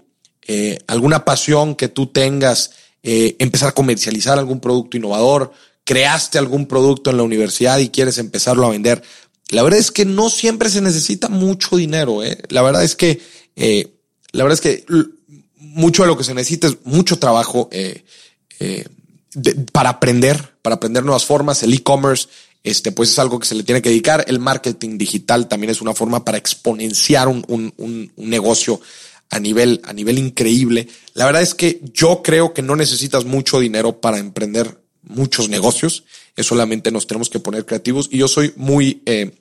eh, 0.47 0.79
alguna 0.87 1.25
pasión 1.25 1.75
que 1.75 1.87
tú 1.87 2.07
tengas, 2.07 2.71
eh, 3.01 3.35
empezar 3.39 3.69
a 3.69 3.73
comercializar 3.73 4.37
algún 4.37 4.59
producto 4.59 4.97
innovador, 4.97 5.51
creaste 5.83 6.37
algún 6.37 6.67
producto 6.67 7.09
en 7.09 7.17
la 7.17 7.23
universidad 7.23 7.79
y 7.79 7.89
quieres 7.89 8.17
empezarlo 8.17 8.65
a 8.65 8.71
vender, 8.71 9.03
la 9.49 9.63
verdad 9.63 9.79
es 9.79 9.91
que 9.91 10.05
no 10.05 10.29
siempre 10.29 10.69
se 10.69 10.81
necesita 10.81 11.29
mucho 11.29 11.75
dinero. 11.75 12.23
¿eh? 12.23 12.37
La 12.49 12.61
verdad 12.61 12.83
es 12.83 12.95
que, 12.95 13.21
eh, 13.55 13.93
la 14.31 14.43
verdad 14.43 14.59
es 14.59 14.61
que 14.61 14.85
mucho 15.57 16.03
de 16.03 16.07
lo 16.07 16.17
que 16.17 16.23
se 16.23 16.33
necesita 16.33 16.67
es 16.67 16.77
mucho 16.85 17.19
trabajo. 17.19 17.69
Eh, 19.35 19.65
para 19.71 19.89
aprender, 19.89 20.55
para 20.61 20.75
aprender 20.75 21.03
nuevas 21.03 21.25
formas. 21.25 21.63
El 21.63 21.73
e-commerce, 21.73 22.27
este, 22.63 22.91
pues 22.91 23.09
es 23.09 23.19
algo 23.19 23.39
que 23.39 23.47
se 23.47 23.55
le 23.55 23.63
tiene 23.63 23.81
que 23.81 23.89
dedicar. 23.89 24.25
El 24.27 24.39
marketing 24.39 24.97
digital 24.97 25.47
también 25.47 25.71
es 25.71 25.81
una 25.81 25.93
forma 25.93 26.23
para 26.23 26.37
exponenciar 26.37 27.27
un, 27.27 27.43
un, 27.47 27.73
un, 27.77 28.11
negocio 28.17 28.79
a 29.29 29.39
nivel, 29.39 29.81
a 29.83 29.93
nivel 29.93 30.19
increíble. 30.19 30.87
La 31.13 31.25
verdad 31.25 31.41
es 31.41 31.55
que 31.55 31.81
yo 31.93 32.21
creo 32.23 32.53
que 32.53 32.61
no 32.61 32.75
necesitas 32.75 33.25
mucho 33.25 33.59
dinero 33.59 33.99
para 33.99 34.19
emprender 34.19 34.79
muchos 35.01 35.49
negocios. 35.49 36.03
Es 36.35 36.45
solamente 36.45 36.91
nos 36.91 37.07
tenemos 37.07 37.29
que 37.29 37.39
poner 37.39 37.65
creativos. 37.65 38.09
Y 38.11 38.19
yo 38.19 38.27
soy 38.27 38.53
muy, 38.55 39.01
eh, 39.05 39.31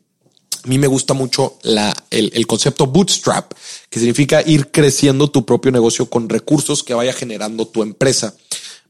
a 0.65 0.69
mí 0.69 0.79
me 0.79 0.87
gusta 0.87 1.15
mucho 1.15 1.59
la, 1.63 1.95
el, 2.11 2.31
el, 2.35 2.47
concepto 2.47 2.87
bootstrap, 2.87 3.53
que 3.91 3.99
significa 3.99 4.43
ir 4.47 4.71
creciendo 4.71 5.31
tu 5.31 5.45
propio 5.45 5.71
negocio 5.73 6.09
con 6.09 6.29
recursos 6.29 6.83
que 6.83 6.95
vaya 6.95 7.13
generando 7.13 7.67
tu 7.67 7.83
empresa. 7.83 8.35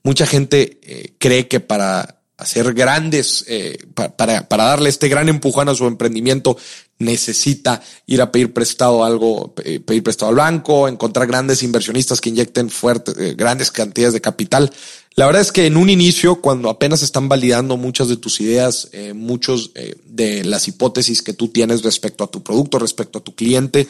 Mucha 0.02 0.26
gente 0.26 0.80
eh, 0.82 1.14
cree 1.18 1.48
que 1.48 1.60
para 1.60 2.22
hacer 2.42 2.74
grandes, 2.74 3.44
eh, 3.48 3.78
para, 3.94 4.48
para 4.48 4.64
darle 4.64 4.88
este 4.88 5.08
gran 5.08 5.28
empujón 5.28 5.68
a 5.68 5.74
su 5.74 5.86
emprendimiento, 5.86 6.56
necesita 6.98 7.82
ir 8.06 8.20
a 8.20 8.30
pedir 8.30 8.52
prestado 8.52 9.04
algo, 9.04 9.54
pedir 9.54 10.02
prestado 10.02 10.30
al 10.30 10.36
banco, 10.36 10.88
encontrar 10.88 11.26
grandes 11.26 11.62
inversionistas 11.62 12.20
que 12.20 12.28
inyecten 12.28 12.70
fuertes, 12.70 13.16
eh, 13.18 13.34
grandes 13.36 13.70
cantidades 13.70 14.14
de 14.14 14.20
capital. 14.20 14.72
La 15.14 15.26
verdad 15.26 15.42
es 15.42 15.52
que 15.52 15.66
en 15.66 15.76
un 15.76 15.90
inicio, 15.90 16.40
cuando 16.40 16.70
apenas 16.70 17.02
están 17.02 17.28
validando 17.28 17.76
muchas 17.76 18.08
de 18.08 18.16
tus 18.16 18.40
ideas, 18.40 18.88
eh, 18.92 19.12
muchos 19.14 19.72
de 20.06 20.44
las 20.44 20.68
hipótesis 20.68 21.22
que 21.22 21.34
tú 21.34 21.48
tienes 21.48 21.82
respecto 21.82 22.24
a 22.24 22.30
tu 22.30 22.42
producto, 22.42 22.78
respecto 22.78 23.18
a 23.18 23.24
tu 23.24 23.34
cliente, 23.34 23.88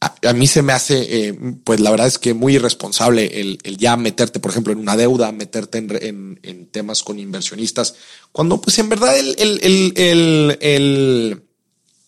a, 0.00 0.32
mí 0.32 0.46
se 0.46 0.62
me 0.62 0.72
hace, 0.72 1.28
eh, 1.28 1.38
pues 1.64 1.80
la 1.80 1.90
verdad 1.90 2.06
es 2.06 2.18
que 2.18 2.32
muy 2.32 2.54
irresponsable 2.54 3.40
el, 3.40 3.58
el 3.64 3.76
ya 3.78 3.96
meterte, 3.96 4.38
por 4.38 4.52
ejemplo, 4.52 4.72
en 4.72 4.78
una 4.78 4.96
deuda, 4.96 5.32
meterte 5.32 5.78
en, 5.78 5.90
en, 6.00 6.40
en, 6.44 6.66
temas 6.66 7.02
con 7.02 7.18
inversionistas, 7.18 7.96
cuando 8.30 8.60
pues 8.60 8.78
en 8.78 8.88
verdad 8.88 9.18
el, 9.18 9.34
el, 9.38 10.58
el, 10.60 11.42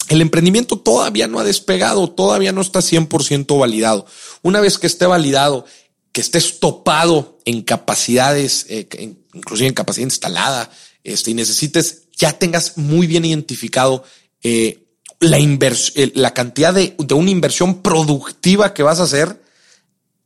emprendimiento 0.09 0.79
todavía 0.79 1.27
no 1.27 1.41
ha 1.41 1.45
despegado, 1.45 2.09
todavía 2.11 2.53
no 2.53 2.61
está 2.61 2.79
100% 2.79 3.59
validado. 3.59 4.07
Una 4.43 4.61
vez 4.61 4.79
que 4.79 4.87
esté 4.87 5.07
validado, 5.07 5.65
que 6.13 6.21
estés 6.21 6.61
topado 6.61 7.39
en 7.45 7.63
capacidades, 7.63 8.67
eh, 8.69 8.89
inclusive 9.35 9.69
en 9.69 9.75
capacidad 9.75 10.07
instalada, 10.07 10.71
este, 11.03 11.33
y 11.33 11.35
necesites, 11.35 12.03
ya 12.17 12.39
tengas 12.39 12.79
muy 12.79 13.09
bien 13.09 13.25
identificado 13.25 14.05
eh, 14.45 14.85
la 15.21 15.39
inversión, 15.39 16.13
la 16.15 16.35
cantidad 16.35 16.75
de, 16.75 16.97
de, 16.99 17.15
una 17.15 17.31
inversión 17.31 17.83
productiva 17.83 18.75
que 18.75 18.83
vas 18.83 19.01
a 19.01 19.05
hacer, 19.05 19.41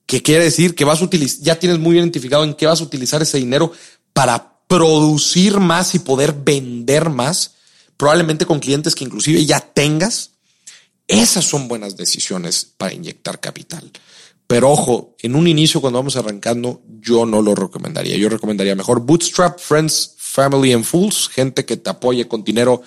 que 0.07 0.23
quiere 0.23 0.45
decir 0.45 0.75
que 0.75 0.85
vas 0.85 1.03
a 1.03 1.05
utilizar, 1.05 1.45
ya 1.45 1.59
tienes 1.59 1.79
muy 1.79 1.99
identificado 1.99 2.45
en 2.45 2.55
qué 2.55 2.67
vas 2.67 2.81
a 2.81 2.85
utilizar 2.85 3.21
ese 3.21 3.39
dinero 3.39 3.73
para 4.13 4.55
producir 4.69 5.61
más 5.61 5.95
y 5.95 5.99
poder 5.99 6.33
vender 6.33 7.11
más, 7.11 7.55
probablemente 7.97 8.47
con 8.47 8.61
clientes 8.61 8.95
que 8.95 9.05
inclusive 9.05 9.45
ya 9.45 9.61
tengas. 9.61 10.31
Esas 11.07 11.45
son 11.45 11.69
buenas 11.69 11.97
decisiones 11.97 12.65
para 12.77 12.95
inyectar 12.95 13.41
capital. 13.41 13.91
Pero 14.47 14.71
ojo, 14.71 15.17
en 15.21 15.37
un 15.37 15.49
inicio 15.49 15.81
cuando 15.81 15.99
vamos 15.99 16.17
arrancando, 16.17 16.83
yo 17.01 17.27
no 17.27 17.43
lo 17.43 17.55
recomendaría. 17.55 18.17
Yo 18.17 18.29
recomendaría 18.29 18.75
mejor 18.75 19.01
Bootstrap, 19.01 19.59
Friends, 19.59 20.15
Family 20.17 20.73
and 20.73 20.85
Fools, 20.85 21.29
gente 21.29 21.65
que 21.65 21.77
te 21.77 21.91
apoye 21.91 22.29
con 22.29 22.45
dinero 22.45 22.83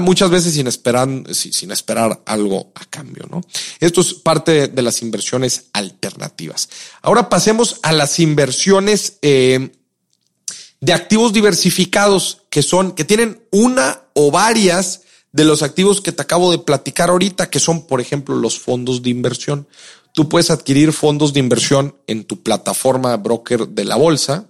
muchas 0.00 0.30
veces 0.30 0.54
sin 0.54 0.66
esperar, 0.66 1.08
sin 1.32 1.70
esperar 1.70 2.22
algo 2.24 2.72
a 2.74 2.84
cambio, 2.86 3.26
¿no? 3.30 3.42
Esto 3.80 4.00
es 4.00 4.14
parte 4.14 4.68
de 4.68 4.82
las 4.82 5.02
inversiones 5.02 5.66
alternativas. 5.72 6.68
Ahora 7.02 7.28
pasemos 7.28 7.80
a 7.82 7.92
las 7.92 8.18
inversiones 8.18 9.18
eh, 9.20 9.72
de 10.80 10.92
activos 10.92 11.32
diversificados 11.32 12.42
que 12.50 12.62
son, 12.62 12.92
que 12.92 13.04
tienen 13.04 13.42
una 13.50 14.02
o 14.14 14.30
varias 14.30 15.02
de 15.32 15.44
los 15.44 15.62
activos 15.62 16.00
que 16.00 16.12
te 16.12 16.22
acabo 16.22 16.50
de 16.50 16.58
platicar 16.58 17.10
ahorita, 17.10 17.50
que 17.50 17.58
son, 17.58 17.86
por 17.86 18.00
ejemplo, 18.00 18.36
los 18.36 18.58
fondos 18.58 19.02
de 19.02 19.10
inversión. 19.10 19.66
Tú 20.12 20.28
puedes 20.28 20.50
adquirir 20.50 20.92
fondos 20.92 21.32
de 21.32 21.40
inversión 21.40 21.96
en 22.06 22.24
tu 22.24 22.42
plataforma 22.42 23.16
broker 23.16 23.68
de 23.68 23.84
la 23.84 23.96
bolsa, 23.96 24.46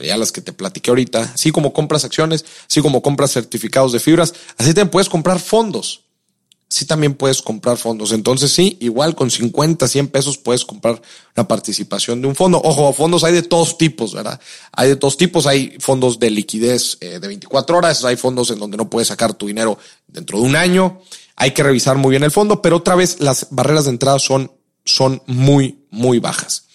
ya 0.00 0.16
las 0.16 0.32
que 0.32 0.40
te 0.40 0.52
platiqué 0.52 0.90
ahorita, 0.90 1.32
así 1.34 1.50
como 1.50 1.72
compras 1.72 2.04
acciones, 2.04 2.44
así 2.68 2.80
como 2.80 3.02
compras 3.02 3.32
certificados 3.32 3.92
de 3.92 4.00
fibras, 4.00 4.34
así 4.56 4.74
también 4.74 4.90
puedes 4.90 5.08
comprar 5.08 5.38
fondos. 5.40 6.02
Sí 6.72 6.86
también 6.86 7.12
puedes 7.12 7.42
comprar 7.42 7.76
fondos. 7.76 8.12
Entonces 8.12 8.50
sí, 8.50 8.78
igual 8.80 9.14
con 9.14 9.30
50, 9.30 9.86
100 9.86 10.08
pesos 10.08 10.38
puedes 10.38 10.64
comprar 10.64 11.02
la 11.34 11.46
participación 11.46 12.22
de 12.22 12.28
un 12.28 12.34
fondo. 12.34 12.62
Ojo, 12.64 12.90
fondos 12.94 13.24
hay 13.24 13.34
de 13.34 13.42
todos 13.42 13.76
tipos, 13.76 14.14
¿verdad? 14.14 14.40
Hay 14.72 14.88
de 14.88 14.96
todos 14.96 15.18
tipos. 15.18 15.46
Hay 15.46 15.76
fondos 15.80 16.18
de 16.18 16.30
liquidez 16.30 16.96
eh, 17.02 17.18
de 17.20 17.28
24 17.28 17.76
horas, 17.76 18.02
hay 18.06 18.16
fondos 18.16 18.50
en 18.52 18.58
donde 18.58 18.78
no 18.78 18.88
puedes 18.88 19.08
sacar 19.08 19.34
tu 19.34 19.48
dinero 19.48 19.76
dentro 20.06 20.40
de 20.40 20.46
un 20.46 20.56
año. 20.56 21.02
Hay 21.36 21.50
que 21.50 21.62
revisar 21.62 21.98
muy 21.98 22.08
bien 22.08 22.22
el 22.22 22.30
fondo, 22.30 22.62
pero 22.62 22.78
otra 22.78 22.94
vez 22.94 23.20
las 23.20 23.48
barreras 23.50 23.84
de 23.84 23.90
entrada 23.90 24.18
son, 24.18 24.50
son 24.86 25.22
muy, 25.26 25.84
muy 25.90 26.20
bajas. 26.20 26.68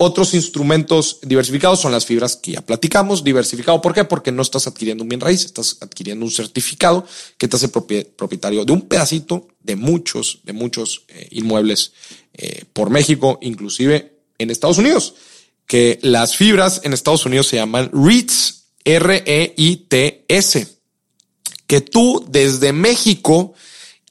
Otros 0.00 0.32
instrumentos 0.32 1.18
diversificados 1.22 1.80
son 1.80 1.90
las 1.90 2.06
fibras 2.06 2.36
que 2.36 2.52
ya 2.52 2.60
platicamos. 2.60 3.24
Diversificado, 3.24 3.82
¿por 3.82 3.92
qué? 3.92 4.04
Porque 4.04 4.30
no 4.30 4.42
estás 4.42 4.68
adquiriendo 4.68 5.02
un 5.02 5.08
bien 5.08 5.20
raíz, 5.20 5.44
estás 5.44 5.76
adquiriendo 5.80 6.24
un 6.24 6.30
certificado 6.30 7.04
que 7.36 7.48
te 7.48 7.56
hace 7.56 7.68
propietario 7.68 8.64
de 8.64 8.72
un 8.72 8.82
pedacito 8.82 9.48
de 9.60 9.74
muchos, 9.74 10.38
de 10.44 10.52
muchos 10.52 11.02
eh, 11.08 11.26
inmuebles 11.32 11.94
eh, 12.32 12.64
por 12.72 12.90
México, 12.90 13.40
inclusive 13.42 14.20
en 14.38 14.50
Estados 14.50 14.78
Unidos, 14.78 15.14
que 15.66 15.98
las 16.02 16.36
fibras 16.36 16.82
en 16.84 16.92
Estados 16.92 17.26
Unidos 17.26 17.48
se 17.48 17.56
llaman 17.56 17.90
REITs, 17.92 18.66
R-E-I-T-S, 18.84 20.68
que 21.66 21.80
tú 21.80 22.24
desde 22.28 22.72
México, 22.72 23.52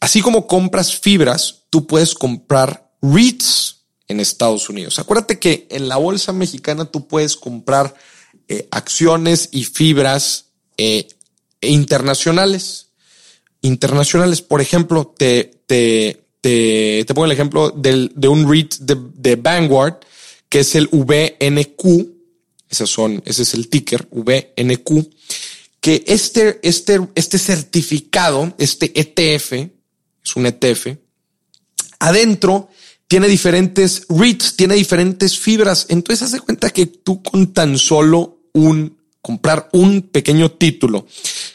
así 0.02 0.19
como 0.19 0.47
compras 0.47 1.00
fibras, 1.00 1.63
tú 1.69 1.88
puedes 1.88 2.13
comprar 2.13 2.91
REITs 3.02 3.77
en 4.08 4.20
Estados 4.20 4.70
Unidos. 4.70 5.00
Acuérdate 5.00 5.39
que 5.39 5.67
en 5.70 5.89
la 5.89 5.98
bolsa 5.98 6.34
mexicana 6.34 6.86
tú 6.86 7.08
puedes 7.08 7.36
comprar 7.36 7.96
eh, 8.48 8.67
acciones 8.72 9.50
y 9.52 9.65
fibras 9.65 10.46
eh, 10.78 11.08
internacionales. 11.62 12.88
Internacionales, 13.62 14.41
por 14.41 14.62
ejemplo, 14.62 15.13
te, 15.17 15.62
te, 15.65 16.24
te, 16.41 17.06
pongo 17.13 17.26
el 17.26 17.32
ejemplo 17.32 17.72
del, 17.72 18.12
de 18.15 18.28
un 18.28 18.50
REIT 18.50 18.76
de, 18.76 19.36
Vanguard, 19.36 19.96
que 20.48 20.60
es 20.60 20.76
el 20.76 20.88
VNQ. 20.91 22.08
Esos 22.70 22.89
son, 22.89 23.22
ese 23.26 23.43
es 23.43 23.54
el 23.54 23.67
ticker, 23.67 24.08
VNQ. 24.12 25.10
Que 25.82 26.04
este, 26.08 26.60
este, 26.63 27.00
este 27.15 27.38
certificado, 27.38 28.54
este 28.58 28.91
ETF, 29.00 29.54
es 29.54 30.36
un 30.36 30.46
ETF, 30.46 30.88
adentro 32.00 32.70
tiene 33.08 33.28
diferentes 33.28 34.06
REITs, 34.10 34.56
tiene 34.56 34.76
diferentes 34.76 35.38
fibras. 35.39 35.86
Entonces 35.89 36.28
hace 36.28 36.39
cuenta 36.39 36.70
que 36.70 36.86
tú 36.86 37.24
con 37.24 37.54
tan 37.54 37.78
solo 37.78 38.39
un 38.54 38.98
comprar 39.22 39.67
un 39.74 40.04
pequeño 40.04 40.52
título 40.52 41.06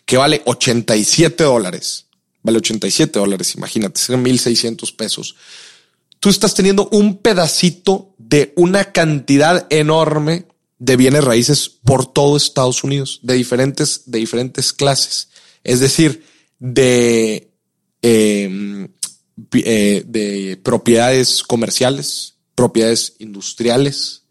que 0.04 0.18
vale 0.18 0.42
87 0.44 1.42
dólares, 1.42 2.06
vale 2.42 2.58
87 2.58 3.18
dólares, 3.18 3.54
imagínate, 3.54 3.98
son 3.98 4.22
1600 4.22 4.92
pesos. 4.92 5.36
Tú 6.20 6.28
estás 6.28 6.54
teniendo 6.54 6.88
un 6.92 7.16
pedacito 7.16 8.14
de 8.18 8.52
una 8.56 8.92
cantidad 8.92 9.66
enorme 9.70 10.46
de 10.78 10.96
bienes 10.96 11.24
raíces 11.24 11.68
por 11.68 12.04
todo 12.04 12.36
Estados 12.36 12.84
Unidos, 12.84 13.20
de 13.22 13.34
diferentes, 13.34 14.02
de 14.06 14.18
diferentes 14.18 14.72
clases. 14.72 15.28
Es 15.64 15.80
decir, 15.80 16.26
de 16.58 17.52
eh, 18.02 18.88
eh, 19.54 20.02
de 20.06 20.58
propiedades 20.62 21.42
comerciales, 21.42 22.34
propiedades 22.54 23.14
industriales, 23.18 24.24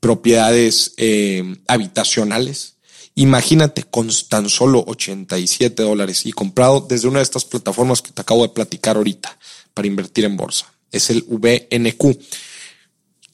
propiedades 0.00 0.92
eh, 0.98 1.56
habitacionales. 1.66 2.76
Imagínate 3.14 3.84
con 3.84 4.10
tan 4.28 4.48
solo 4.50 4.84
87 4.86 5.82
dólares 5.82 6.26
y 6.26 6.32
comprado 6.32 6.84
desde 6.86 7.08
una 7.08 7.20
de 7.20 7.24
estas 7.24 7.44
plataformas 7.44 8.02
que 8.02 8.12
te 8.12 8.20
acabo 8.20 8.42
de 8.42 8.52
platicar 8.52 8.96
ahorita 8.96 9.38
para 9.72 9.88
invertir 9.88 10.24
en 10.24 10.36
bolsa. 10.36 10.72
Es 10.90 11.10
el 11.10 11.24
VNQ. 11.26 12.18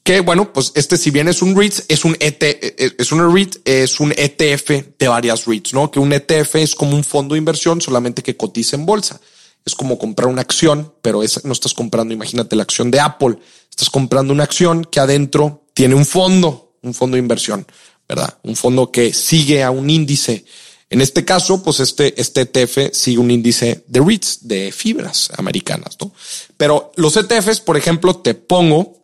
Que 0.03 0.21
bueno, 0.21 0.53
pues 0.53 0.71
este 0.75 0.97
si 0.97 1.11
bien 1.11 1.27
es 1.27 1.41
un 1.41 1.55
REIT, 1.55 1.73
es 1.89 2.05
un 2.05 2.15
ET, 2.19 2.41
es 2.41 3.11
un 3.11 3.33
REIT, 3.33 3.57
es 3.65 3.99
un 3.99 4.13
ETF 4.15 4.97
de 4.97 5.07
varias 5.07 5.45
REITs, 5.45 5.73
¿no? 5.73 5.91
Que 5.91 5.99
un 5.99 6.13
ETF 6.13 6.55
es 6.55 6.73
como 6.73 6.95
un 6.95 7.03
fondo 7.03 7.35
de 7.35 7.39
inversión 7.39 7.81
solamente 7.81 8.23
que 8.23 8.37
cotiza 8.37 8.77
en 8.77 8.85
bolsa 8.85 9.19
es 9.65 9.75
como 9.75 9.97
comprar 9.97 10.27
una 10.27 10.41
acción, 10.41 10.93
pero 11.01 11.23
es, 11.23 11.43
no 11.45 11.53
estás 11.53 11.73
comprando, 11.73 12.13
imagínate 12.13 12.55
la 12.55 12.63
acción 12.63 12.91
de 12.91 12.99
Apple, 12.99 13.37
estás 13.69 13.89
comprando 13.89 14.33
una 14.33 14.43
acción 14.43 14.85
que 14.85 14.99
adentro 14.99 15.65
tiene 15.73 15.95
un 15.95 16.05
fondo, 16.05 16.73
un 16.81 16.93
fondo 16.93 17.15
de 17.15 17.21
inversión, 17.21 17.65
¿verdad? 18.07 18.37
Un 18.43 18.55
fondo 18.55 18.91
que 18.91 19.13
sigue 19.13 19.63
a 19.63 19.71
un 19.71 19.89
índice. 19.89 20.45
En 20.89 20.99
este 20.99 21.23
caso, 21.23 21.63
pues 21.63 21.79
este, 21.79 22.19
este 22.19 22.41
ETF 22.41 22.93
sigue 22.93 23.19
un 23.19 23.31
índice 23.31 23.83
de 23.87 24.01
REITs, 24.01 24.47
de 24.47 24.71
fibras 24.71 25.31
americanas, 25.37 25.97
¿no? 26.01 26.11
Pero 26.57 26.91
los 26.97 27.15
ETFs, 27.15 27.61
por 27.61 27.77
ejemplo, 27.77 28.17
te 28.17 28.33
pongo, 28.33 28.99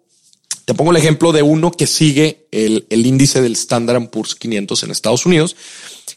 te 0.65 0.73
pongo 0.73 0.91
el 0.91 0.97
ejemplo 0.97 1.31
de 1.31 1.43
uno 1.43 1.71
que 1.71 1.87
sigue 1.87 2.47
el, 2.51 2.87
el 2.89 3.05
índice 3.05 3.41
del 3.41 3.53
Standard 3.53 4.09
Poor's 4.09 4.35
500 4.35 4.83
en 4.83 4.91
Estados 4.91 5.25
Unidos 5.25 5.55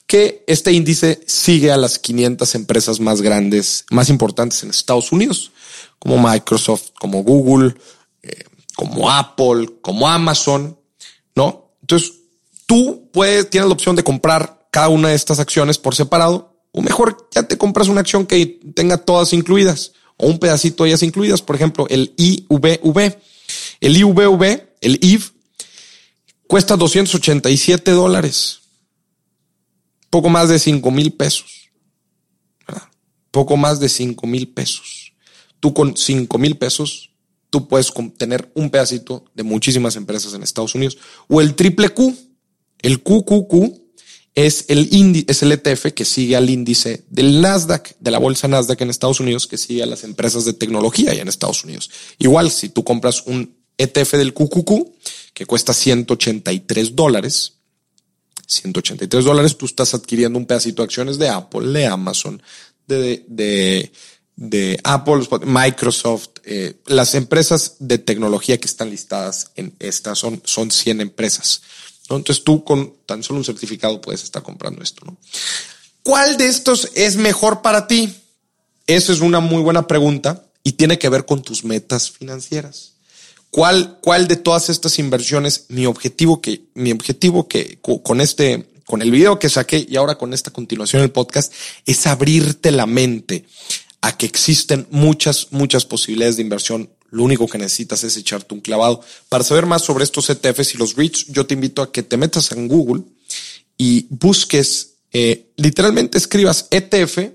que 0.06 0.44
este 0.46 0.72
índice 0.72 1.20
sigue 1.26 1.70
a 1.70 1.76
las 1.76 1.98
500 1.98 2.54
empresas 2.54 3.00
más 3.00 3.22
grandes, 3.22 3.84
más 3.90 4.08
importantes 4.08 4.62
en 4.62 4.70
Estados 4.70 5.12
Unidos, 5.12 5.52
como 5.98 6.18
Microsoft, 6.18 6.90
como 6.98 7.22
Google, 7.22 7.74
eh, 8.22 8.44
como 8.76 9.10
Apple, 9.10 9.68
como 9.80 10.08
Amazon, 10.08 10.78
¿no? 11.34 11.74
Entonces, 11.80 12.12
tú 12.66 13.08
puedes, 13.12 13.50
tienes 13.50 13.68
la 13.68 13.74
opción 13.74 13.96
de 13.96 14.04
comprar 14.04 14.66
cada 14.70 14.88
una 14.88 15.08
de 15.08 15.14
estas 15.14 15.40
acciones 15.40 15.78
por 15.78 15.94
separado, 15.94 16.56
o 16.72 16.82
mejor, 16.82 17.28
ya 17.32 17.42
te 17.42 17.58
compras 17.58 17.88
una 17.88 18.00
acción 18.00 18.26
que 18.26 18.60
tenga 18.74 18.98
todas 18.98 19.32
incluidas, 19.32 19.92
o 20.16 20.26
un 20.26 20.38
pedacito 20.38 20.84
de 20.84 20.90
ellas 20.90 21.02
incluidas, 21.02 21.42
por 21.42 21.56
ejemplo, 21.56 21.86
el 21.88 22.14
IVV. 22.16 23.18
El 23.80 23.96
IVV, 23.96 24.42
el 24.80 24.98
IV, 25.02 25.32
cuesta 26.46 26.76
287 26.76 27.90
dólares 27.90 28.60
poco 30.10 30.28
más 30.28 30.48
de 30.48 30.58
5 30.58 30.90
mil 30.90 31.12
pesos. 31.12 31.70
Poco 33.30 33.56
más 33.56 33.78
de 33.80 33.88
5 33.88 34.26
mil 34.26 34.48
pesos. 34.48 35.14
Tú 35.60 35.72
con 35.72 35.96
5 35.96 36.36
mil 36.38 36.56
pesos, 36.56 37.10
tú 37.48 37.68
puedes 37.68 37.92
tener 38.16 38.50
un 38.54 38.70
pedacito 38.70 39.24
de 39.34 39.44
muchísimas 39.44 39.96
empresas 39.96 40.34
en 40.34 40.42
Estados 40.42 40.74
Unidos. 40.74 40.98
O 41.28 41.40
el 41.40 41.54
triple 41.54 41.90
Q. 41.90 42.14
El 42.82 43.02
QQQ 43.02 43.80
es 44.34 44.64
el, 44.68 45.24
es 45.26 45.42
el 45.42 45.52
ETF 45.52 45.92
que 45.92 46.04
sigue 46.04 46.34
al 46.36 46.48
índice 46.48 47.04
del 47.10 47.40
Nasdaq, 47.40 47.96
de 48.00 48.10
la 48.10 48.18
bolsa 48.18 48.48
Nasdaq 48.48 48.80
en 48.80 48.90
Estados 48.90 49.20
Unidos, 49.20 49.46
que 49.46 49.58
sigue 49.58 49.82
a 49.82 49.86
las 49.86 50.02
empresas 50.02 50.44
de 50.44 50.54
tecnología 50.54 51.10
allá 51.10 51.22
en 51.22 51.28
Estados 51.28 51.62
Unidos. 51.64 51.90
Igual, 52.18 52.50
si 52.50 52.70
tú 52.70 52.84
compras 52.84 53.22
un 53.26 53.54
ETF 53.76 54.12
del 54.14 54.32
QQQ, 54.32 54.70
que 55.34 55.46
cuesta 55.46 55.74
183 55.74 56.96
dólares, 56.96 57.59
183 58.50 59.24
dólares, 59.24 59.56
tú 59.56 59.66
estás 59.66 59.94
adquiriendo 59.94 60.38
un 60.38 60.44
pedacito 60.44 60.82
de 60.82 60.86
acciones 60.86 61.18
de 61.18 61.28
Apple, 61.28 61.68
de 61.68 61.86
Amazon, 61.86 62.42
de, 62.88 63.24
de, 63.28 63.92
de 64.34 64.80
Apple, 64.82 65.20
Microsoft, 65.44 66.28
eh, 66.44 66.80
las 66.86 67.14
empresas 67.14 67.76
de 67.78 67.98
tecnología 67.98 68.58
que 68.58 68.66
están 68.66 68.90
listadas 68.90 69.52
en 69.54 69.72
estas 69.78 70.18
son, 70.18 70.42
son 70.44 70.72
100 70.72 71.00
empresas. 71.00 71.62
Entonces 72.02 72.42
tú 72.42 72.64
con 72.64 72.94
tan 73.06 73.22
solo 73.22 73.38
un 73.38 73.44
certificado 73.44 74.00
puedes 74.00 74.24
estar 74.24 74.42
comprando 74.42 74.82
esto. 74.82 75.06
¿no? 75.06 75.16
¿Cuál 76.02 76.36
de 76.36 76.46
estos 76.46 76.90
es 76.94 77.14
mejor 77.14 77.62
para 77.62 77.86
ti? 77.86 78.12
Esa 78.88 79.12
es 79.12 79.20
una 79.20 79.38
muy 79.38 79.62
buena 79.62 79.86
pregunta 79.86 80.44
y 80.64 80.72
tiene 80.72 80.98
que 80.98 81.08
ver 81.08 81.24
con 81.24 81.42
tus 81.42 81.62
metas 81.62 82.10
financieras. 82.10 82.94
¿Cuál, 83.50 83.98
cuál 84.00 84.28
de 84.28 84.36
todas 84.36 84.70
estas 84.70 84.98
inversiones, 84.98 85.66
mi 85.68 85.86
objetivo 85.86 86.40
que, 86.40 86.62
mi 86.74 86.92
objetivo 86.92 87.48
que 87.48 87.80
con 87.80 88.20
este, 88.20 88.70
con 88.86 89.02
el 89.02 89.10
video 89.10 89.38
que 89.38 89.48
saqué 89.48 89.84
y 89.88 89.96
ahora 89.96 90.16
con 90.18 90.32
esta 90.32 90.52
continuación 90.52 91.02
del 91.02 91.10
podcast 91.10 91.52
es 91.84 92.06
abrirte 92.06 92.70
la 92.70 92.86
mente 92.86 93.44
a 94.02 94.16
que 94.16 94.26
existen 94.26 94.86
muchas, 94.90 95.48
muchas 95.50 95.84
posibilidades 95.84 96.36
de 96.36 96.42
inversión. 96.42 96.90
Lo 97.10 97.24
único 97.24 97.48
que 97.48 97.58
necesitas 97.58 98.04
es 98.04 98.16
echarte 98.16 98.54
un 98.54 98.60
clavado. 98.60 99.02
Para 99.28 99.42
saber 99.42 99.66
más 99.66 99.82
sobre 99.82 100.04
estos 100.04 100.30
ETFs 100.30 100.74
y 100.74 100.78
los 100.78 100.94
REITs, 100.94 101.26
yo 101.26 101.44
te 101.44 101.54
invito 101.54 101.82
a 101.82 101.90
que 101.90 102.04
te 102.04 102.16
metas 102.16 102.52
en 102.52 102.68
Google 102.68 103.02
y 103.76 104.06
busques, 104.10 104.94
eh, 105.12 105.50
literalmente 105.56 106.18
escribas 106.18 106.68
ETF, 106.70 107.32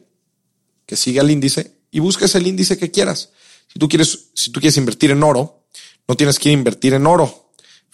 que 0.86 0.96
sigue 0.96 1.20
al 1.20 1.30
índice, 1.30 1.72
y 1.92 2.00
busques 2.00 2.36
el 2.36 2.48
índice 2.48 2.78
que 2.78 2.90
quieras. 2.90 3.32
Si 3.68 3.80
tú 3.80 3.90
quieres, 3.90 4.28
si 4.34 4.52
tú 4.52 4.62
quieres 4.62 4.78
invertir 4.78 5.12
en 5.12 5.24
oro, 5.24 5.65
no 6.08 6.16
tienes 6.16 6.40
que 6.40 6.52
invertir 6.52 6.94
en 6.94 7.08
oro 7.08 7.46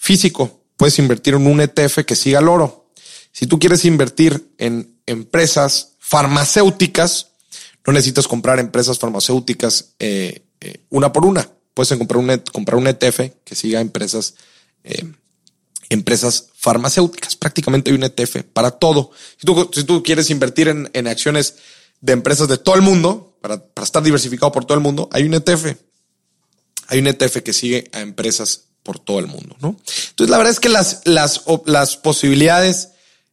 físico. 0.02 0.64
Puedes 0.76 0.98
invertir 0.98 1.34
en 1.34 1.46
un 1.46 1.60
ETF 1.60 2.04
que 2.04 2.16
siga 2.16 2.40
el 2.40 2.48
oro. 2.48 2.90
Si 3.30 3.46
tú 3.46 3.60
quieres 3.60 3.84
invertir 3.84 4.52
en 4.58 4.98
empresas 5.06 5.94
farmacéuticas, 6.00 7.28
no 7.86 7.92
necesitas 7.92 8.26
comprar 8.26 8.58
empresas 8.58 8.98
farmacéuticas 8.98 9.94
eh, 10.00 10.44
eh, 10.60 10.84
una 10.90 11.12
por 11.12 11.24
una. 11.24 11.48
Puedes 11.72 11.96
comprar 11.96 12.18
un, 12.18 12.42
comprar 12.52 12.76
un 12.76 12.88
ETF 12.88 13.32
que 13.44 13.54
siga 13.54 13.80
empresas, 13.80 14.34
eh, 14.82 15.12
empresas 15.88 16.48
farmacéuticas. 16.56 17.36
Prácticamente 17.36 17.90
hay 17.90 17.96
un 17.96 18.02
ETF 18.02 18.42
para 18.52 18.72
todo. 18.72 19.12
Si 19.38 19.46
tú, 19.46 19.70
si 19.72 19.84
tú 19.84 20.02
quieres 20.02 20.30
invertir 20.30 20.66
en, 20.66 20.90
en, 20.92 21.06
acciones 21.06 21.54
de 22.00 22.12
empresas 22.12 22.48
de 22.48 22.58
todo 22.58 22.74
el 22.74 22.82
mundo, 22.82 23.38
para, 23.40 23.64
para 23.64 23.84
estar 23.84 24.02
diversificado 24.02 24.50
por 24.50 24.64
todo 24.64 24.76
el 24.76 24.82
mundo, 24.82 25.08
hay 25.12 25.22
un 25.22 25.34
ETF 25.34 25.76
hay 26.92 26.98
un 26.98 27.06
ETF 27.06 27.38
que 27.42 27.54
sigue 27.54 27.88
a 27.92 28.00
empresas 28.00 28.64
por 28.82 28.98
todo 28.98 29.18
el 29.18 29.26
mundo, 29.26 29.56
¿no? 29.60 29.76
Entonces, 30.10 30.30
la 30.30 30.36
verdad 30.36 30.52
es 30.52 30.60
que 30.60 30.68
las, 30.68 31.00
las, 31.06 31.96
posibilidades, 31.96 32.90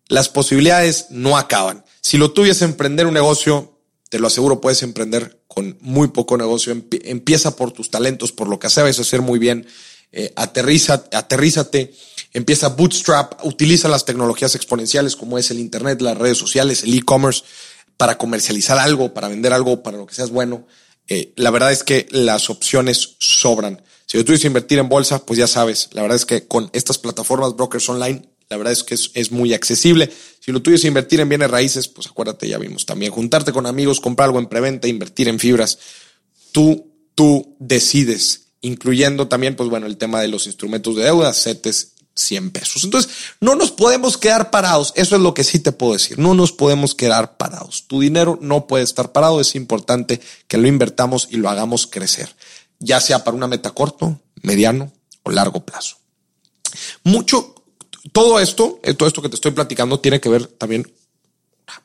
las 0.07 0.29
posibilidades 0.29 1.07
no 1.09 1.37
acaban. 1.37 1.83
Si 1.99 2.17
lo 2.17 2.31
tuvieses 2.31 2.61
emprender 2.61 3.05
un 3.05 3.13
negocio, 3.13 3.77
te 4.07 4.17
lo 4.17 4.27
aseguro, 4.27 4.61
puedes 4.61 4.81
emprender 4.81 5.41
con 5.49 5.77
muy 5.81 6.07
poco 6.07 6.37
negocio. 6.37 6.71
Empieza 7.03 7.57
por 7.57 7.73
tus 7.73 7.91
talentos, 7.91 8.31
por 8.31 8.47
lo 8.47 8.59
que 8.59 8.69
sabes 8.69 8.97
hacer 8.97 9.21
muy 9.21 9.39
bien. 9.39 9.67
eh, 10.11 10.31
aterriza, 10.37 11.03
aterrízate, 11.11 11.93
empieza 12.33 12.69
bootstrap, 12.69 13.45
utiliza 13.45 13.89
las 13.89 14.05
tecnologías 14.05 14.55
exponenciales 14.55 15.15
como 15.15 15.37
es 15.37 15.51
el 15.51 15.59
Internet, 15.59 16.01
las 16.01 16.17
redes 16.17 16.37
sociales, 16.37 16.83
el 16.83 16.97
e-commerce 16.97 17.43
para 17.97 18.17
comercializar 18.17 18.79
algo, 18.79 19.13
para 19.13 19.27
vender 19.27 19.51
algo, 19.51 19.83
para 19.83 19.97
lo 19.97 20.07
que 20.07 20.15
seas 20.15 20.29
bueno. 20.29 20.65
Eh, 21.09 21.33
la 21.35 21.51
verdad 21.51 21.71
es 21.71 21.83
que 21.83 22.07
las 22.11 22.49
opciones 22.49 23.15
sobran. 23.19 23.81
Si 24.05 24.17
tú 24.17 24.25
quieres 24.25 24.45
invertir 24.45 24.79
en 24.79 24.89
bolsa, 24.89 25.25
pues 25.25 25.37
ya 25.37 25.47
sabes, 25.47 25.89
la 25.91 26.01
verdad 26.01 26.15
es 26.15 26.25
que 26.25 26.47
con 26.47 26.69
estas 26.73 26.97
plataformas 26.97 27.55
brokers 27.55 27.89
online, 27.89 28.29
la 28.49 28.57
verdad 28.57 28.73
es 28.73 28.83
que 28.83 28.95
es, 28.95 29.11
es, 29.13 29.31
muy 29.31 29.53
accesible. 29.53 30.11
Si 30.39 30.51
lo 30.51 30.61
tuyo 30.61 30.77
es 30.77 30.85
invertir 30.85 31.19
en 31.19 31.29
bienes 31.29 31.51
raíces, 31.51 31.87
pues 31.87 32.07
acuérdate, 32.07 32.47
ya 32.47 32.57
vimos 32.57 32.85
también, 32.85 33.11
juntarte 33.11 33.51
con 33.51 33.65
amigos, 33.65 33.99
comprar 33.99 34.27
algo 34.27 34.39
en 34.39 34.47
preventa, 34.47 34.87
invertir 34.87 35.27
en 35.27 35.39
fibras. 35.39 35.77
Tú, 36.51 36.91
tú 37.13 37.55
decides 37.59 38.49
incluyendo 38.61 39.27
también, 39.27 39.55
pues 39.55 39.69
bueno, 39.69 39.85
el 39.85 39.97
tema 39.97 40.21
de 40.21 40.27
los 40.27 40.45
instrumentos 40.47 40.95
de 40.95 41.03
deuda, 41.03 41.33
CETES, 41.33 41.93
100 42.19 42.51
pesos. 42.51 42.83
Entonces, 42.83 43.11
no 43.39 43.55
nos 43.55 43.71
podemos 43.71 44.17
quedar 44.17 44.51
parados. 44.51 44.93
Eso 44.95 45.15
es 45.15 45.21
lo 45.21 45.33
que 45.33 45.43
sí 45.43 45.59
te 45.59 45.71
puedo 45.71 45.93
decir. 45.93 46.19
No 46.19 46.33
nos 46.33 46.51
podemos 46.51 46.93
quedar 46.93 47.37
parados. 47.37 47.85
Tu 47.87 48.01
dinero 48.01 48.37
no 48.41 48.67
puede 48.67 48.83
estar 48.83 49.11
parado. 49.11 49.39
Es 49.39 49.55
importante 49.55 50.19
que 50.47 50.57
lo 50.57 50.67
invertamos 50.67 51.27
y 51.31 51.37
lo 51.37 51.49
hagamos 51.49 51.87
crecer, 51.87 52.35
ya 52.79 52.99
sea 52.99 53.23
para 53.23 53.37
una 53.37 53.47
meta 53.47 53.71
corto, 53.71 54.19
mediano 54.41 54.91
o 55.23 55.31
largo 55.31 55.65
plazo. 55.65 55.97
Mucho, 57.03 57.55
todo 58.11 58.39
esto, 58.39 58.79
eh, 58.83 58.93
todo 58.93 59.07
esto 59.07 59.21
que 59.21 59.29
te 59.29 59.35
estoy 59.35 59.51
platicando 59.51 59.99
tiene 59.99 60.19
que 60.19 60.29
ver 60.29 60.45
también, 60.45 60.91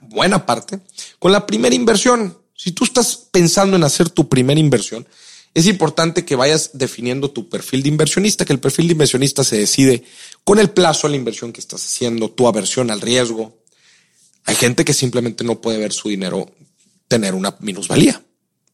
buena 0.01 0.47
parte, 0.47 0.81
con 1.19 1.33
la 1.33 1.47
primera 1.47 1.75
inversión. 1.75 2.39
Si 2.57 2.73
tú 2.73 2.85
estás 2.85 3.17
pensando 3.17 3.77
en 3.77 3.85
hacer 3.85 4.11
tu 4.11 4.29
primera 4.29 4.61
inversión, 4.61 5.07
es 5.55 5.67
importante 5.67 6.25
que 6.25 6.35
vayas 6.35 6.71
definiendo 6.75 7.31
tu 7.31 7.49
perfil 7.49 7.85
de 7.85 7.89
inversionista, 7.89 8.45
que 8.45 8.53
el 8.53 8.61
perfil 8.61 8.89
de 8.89 8.93
inversionista 8.93 9.45
se 9.45 9.57
decide 9.57 10.05
con 10.43 10.59
el 10.59 10.71
plazo 10.71 11.07
a 11.07 11.11
la 11.11 11.17
inversión 11.17 11.53
que 11.53 11.61
estás 11.61 11.85
haciendo, 11.85 12.31
tu 12.31 12.49
aversión 12.49 12.91
al 12.91 13.01
riesgo. 13.01 13.57
Hay 14.45 14.57
gente 14.57 14.85
que 14.85 14.93
simplemente 14.93 15.45
no 15.45 15.61
puede 15.61 15.79
ver 15.79 15.93
su 15.93 16.09
dinero 16.09 16.53
tener 17.07 17.35
una 17.35 17.57
minusvalía. 17.61 18.21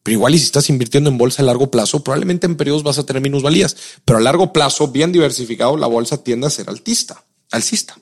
Pero 0.02 0.14
igual 0.14 0.34
y 0.34 0.38
si 0.38 0.46
estás 0.46 0.70
invirtiendo 0.70 1.10
en 1.10 1.18
bolsa 1.18 1.42
a 1.42 1.44
largo 1.44 1.70
plazo, 1.70 2.02
probablemente 2.02 2.46
en 2.46 2.56
periodos 2.56 2.82
vas 2.82 2.98
a 2.98 3.04
tener 3.04 3.20
minusvalías. 3.20 3.76
Pero 4.06 4.18
a 4.18 4.22
largo 4.22 4.52
plazo, 4.52 4.88
bien 4.88 5.12
diversificado, 5.12 5.76
la 5.76 5.86
bolsa 5.86 6.24
tiende 6.24 6.46
a 6.46 6.50
ser 6.50 6.70
altista, 6.70 7.22
alcista. 7.50 7.98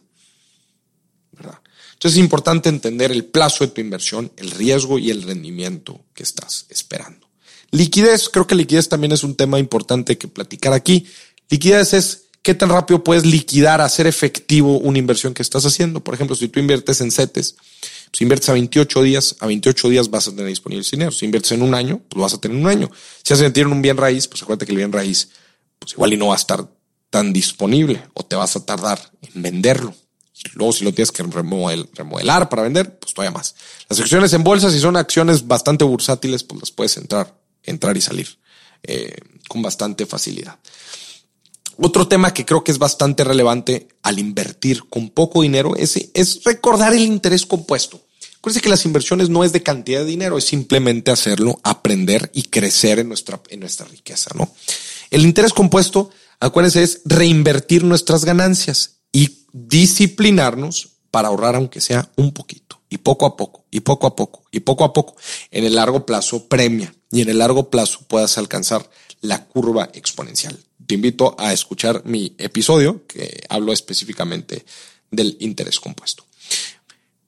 Entonces 1.98 2.16
es 2.16 2.22
importante 2.22 2.68
entender 2.68 3.10
el 3.10 3.24
plazo 3.24 3.66
de 3.66 3.72
tu 3.72 3.80
inversión, 3.80 4.30
el 4.36 4.52
riesgo 4.52 5.00
y 5.00 5.10
el 5.10 5.24
rendimiento 5.24 6.04
que 6.14 6.22
estás 6.22 6.66
esperando. 6.68 7.27
Liquidez, 7.70 8.28
creo 8.30 8.46
que 8.46 8.54
liquidez 8.54 8.88
también 8.88 9.12
es 9.12 9.24
un 9.24 9.34
tema 9.34 9.58
importante 9.58 10.16
que 10.16 10.28
platicar 10.28 10.72
aquí. 10.72 11.06
Liquidez 11.50 11.92
es 11.92 12.28
qué 12.42 12.54
tan 12.54 12.70
rápido 12.70 13.04
puedes 13.04 13.26
liquidar, 13.26 13.80
hacer 13.80 14.06
efectivo 14.06 14.78
una 14.78 14.98
inversión 14.98 15.34
que 15.34 15.42
estás 15.42 15.66
haciendo. 15.66 16.02
Por 16.02 16.14
ejemplo, 16.14 16.34
si 16.34 16.48
tú 16.48 16.60
inviertes 16.60 17.00
en 17.00 17.10
CETES, 17.10 17.56
si 18.12 18.24
inviertes 18.24 18.48
a 18.48 18.54
28 18.54 19.02
días, 19.02 19.36
a 19.40 19.46
28 19.46 19.88
días 19.90 20.10
vas 20.10 20.28
a 20.28 20.30
tener 20.30 20.46
disponible 20.46 20.82
el 20.82 20.90
dinero. 20.90 21.10
Si 21.10 21.26
inviertes 21.26 21.52
en 21.52 21.62
un 21.62 21.74
año, 21.74 22.00
pues 22.08 22.22
vas 22.22 22.34
a 22.34 22.40
tener 22.40 22.56
un 22.56 22.66
año. 22.66 22.90
Si 23.22 23.34
haces 23.34 23.54
en 23.54 23.66
un 23.66 23.82
bien 23.82 23.98
raíz, 23.98 24.28
pues 24.28 24.42
acuérdate 24.42 24.64
que 24.64 24.72
el 24.72 24.78
bien 24.78 24.92
raíz, 24.92 25.28
pues 25.78 25.92
igual 25.92 26.14
y 26.14 26.16
no 26.16 26.28
va 26.28 26.34
a 26.34 26.38
estar 26.38 26.66
tan 27.10 27.32
disponible 27.32 28.02
o 28.14 28.24
te 28.24 28.36
vas 28.36 28.56
a 28.56 28.64
tardar 28.64 28.98
en 29.34 29.42
venderlo. 29.42 29.94
Luego, 30.54 30.72
si 30.72 30.84
lo 30.84 30.92
tienes 30.92 31.10
que 31.10 31.22
remodelar 31.22 32.48
para 32.48 32.62
vender, 32.62 32.98
pues 32.98 33.12
todavía 33.12 33.36
más. 33.36 33.56
Las 33.88 34.00
acciones 34.00 34.32
en 34.32 34.44
bolsa, 34.44 34.70
si 34.70 34.78
son 34.78 34.96
acciones 34.96 35.46
bastante 35.46 35.84
bursátiles, 35.84 36.44
pues 36.44 36.60
las 36.60 36.70
puedes 36.70 36.96
entrar 36.96 37.37
entrar 37.68 37.96
y 37.96 38.00
salir 38.00 38.38
eh, 38.82 39.16
con 39.48 39.62
bastante 39.62 40.06
facilidad. 40.06 40.58
Otro 41.80 42.08
tema 42.08 42.34
que 42.34 42.44
creo 42.44 42.64
que 42.64 42.72
es 42.72 42.78
bastante 42.78 43.22
relevante 43.22 43.88
al 44.02 44.18
invertir 44.18 44.88
con 44.88 45.10
poco 45.10 45.42
dinero 45.42 45.76
es, 45.76 46.10
recordar 46.44 46.92
el 46.92 47.04
interés 47.04 47.46
compuesto. 47.46 48.00
Acuérdense 48.38 48.62
que 48.62 48.68
las 48.68 48.84
inversiones 48.84 49.30
no 49.30 49.44
es 49.44 49.52
de 49.52 49.62
cantidad 49.62 50.00
de 50.00 50.06
dinero, 50.06 50.38
es 50.38 50.44
simplemente 50.44 51.12
hacerlo, 51.12 51.60
aprender 51.62 52.30
y 52.34 52.44
crecer 52.44 52.98
en 52.98 53.08
nuestra, 53.08 53.40
en 53.50 53.60
nuestra 53.60 53.86
riqueza, 53.86 54.30
¿no? 54.34 54.52
El 55.10 55.22
interés 55.22 55.52
compuesto, 55.52 56.10
acuérdense, 56.40 56.82
es 56.82 57.02
reinvertir 57.04 57.84
nuestras 57.84 58.24
ganancias 58.24 58.98
y 59.12 59.46
disciplinarnos 59.52 60.90
para 61.10 61.28
ahorrar 61.28 61.54
aunque 61.54 61.80
sea 61.80 62.10
un 62.16 62.32
poquito 62.32 62.80
y 62.90 62.98
poco 62.98 63.26
a 63.26 63.36
poco 63.36 63.64
y 63.70 63.80
poco 63.80 64.06
a 64.06 64.16
poco 64.16 64.44
y 64.50 64.60
poco 64.60 64.84
a 64.84 64.92
poco 64.92 65.16
en 65.50 65.64
el 65.64 65.76
largo 65.76 66.04
plazo 66.04 66.48
premia 66.48 66.92
y 67.10 67.22
en 67.22 67.28
el 67.28 67.38
largo 67.38 67.70
plazo 67.70 68.00
puedas 68.06 68.38
alcanzar 68.38 68.88
la 69.20 69.44
curva 69.46 69.90
exponencial. 69.94 70.58
Te 70.86 70.94
invito 70.94 71.34
a 71.38 71.52
escuchar 71.52 72.02
mi 72.04 72.34
episodio 72.38 73.06
que 73.06 73.42
hablo 73.48 73.72
específicamente 73.72 74.64
del 75.10 75.36
interés 75.40 75.80
compuesto. 75.80 76.27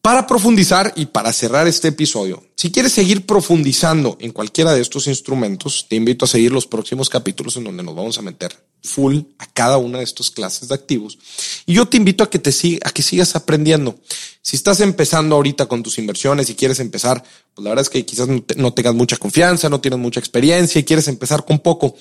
Para 0.03 0.27
profundizar 0.27 0.95
y 0.97 1.07
para 1.07 1.31
cerrar 1.31 1.69
este 1.69 1.89
episodio, 1.89 2.43
si 2.57 2.73
quieres 2.73 2.93
seguir 2.93 3.27
profundizando 3.27 4.17
en 4.19 4.33
cualquiera 4.33 4.73
de 4.73 4.81
estos 4.81 5.07
instrumentos, 5.07 5.87
te 5.91 5.97
invito 5.97 6.25
a 6.25 6.29
seguir 6.29 6.53
los 6.53 6.67
próximos 6.67 7.11
capítulos 7.11 7.59
en 7.59 7.65
donde 7.65 7.83
nos 7.83 7.95
vamos 7.95 8.17
a 8.17 8.23
meter 8.23 8.57
full 8.83 9.19
a 9.37 9.45
cada 9.45 9.77
una 9.77 9.99
de 9.99 10.05
estas 10.05 10.31
clases 10.31 10.69
de 10.69 10.75
activos. 10.75 11.19
Y 11.67 11.75
yo 11.75 11.85
te 11.85 11.99
invito 11.99 12.25
a 12.25 12.31
que 12.31 12.39
te 12.39 12.51
siga, 12.51 12.89
a 12.89 12.93
que 12.93 13.03
sigas 13.03 13.37
aprendiendo. 13.37 13.99
Si 14.41 14.57
estás 14.57 14.81
empezando 14.81 15.37
ahorita 15.37 15.67
con 15.67 15.83
tus 15.83 15.99
inversiones 15.99 16.49
y 16.49 16.55
quieres 16.55 16.81
empezar, 16.81 17.23
pues 17.55 17.63
la 17.63 17.69
verdad 17.69 17.83
es 17.83 17.91
que 17.91 18.07
quizás 18.07 18.27
no, 18.57 18.73
tengas 18.73 18.95
mucha 18.95 19.19
confianza, 19.19 19.69
no 19.69 19.83
tienes 19.83 20.01
mucha 20.01 20.19
experiencia 20.19 20.79
y 20.79 20.85
quieres 20.85 21.09
empezar 21.09 21.45
con 21.45 21.59
poco. 21.59 21.95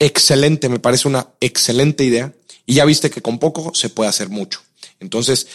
Excelente, 0.00 0.68
me 0.68 0.80
parece 0.80 1.06
una 1.06 1.28
excelente 1.40 2.02
idea. 2.02 2.34
Y 2.66 2.74
ya 2.74 2.84
viste 2.84 3.08
que 3.08 3.22
con 3.22 3.38
poco 3.38 3.72
se 3.72 3.88
puede 3.88 4.10
hacer 4.10 4.30
mucho. 4.30 4.60
Entonces, 4.98 5.46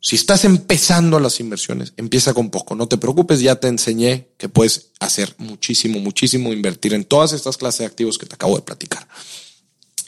si 0.00 0.16
estás 0.16 0.44
empezando 0.44 1.18
las 1.18 1.40
inversiones, 1.40 1.92
empieza 1.96 2.34
con 2.34 2.50
poco. 2.50 2.74
No 2.74 2.86
te 2.86 2.98
preocupes, 2.98 3.40
ya 3.40 3.56
te 3.56 3.68
enseñé 3.68 4.28
que 4.36 4.48
puedes 4.48 4.90
hacer 5.00 5.34
muchísimo, 5.38 5.98
muchísimo, 5.98 6.52
invertir 6.52 6.94
en 6.94 7.04
todas 7.04 7.32
estas 7.32 7.56
clases 7.56 7.80
de 7.80 7.86
activos 7.86 8.18
que 8.18 8.26
te 8.26 8.34
acabo 8.34 8.56
de 8.56 8.62
platicar. 8.62 9.08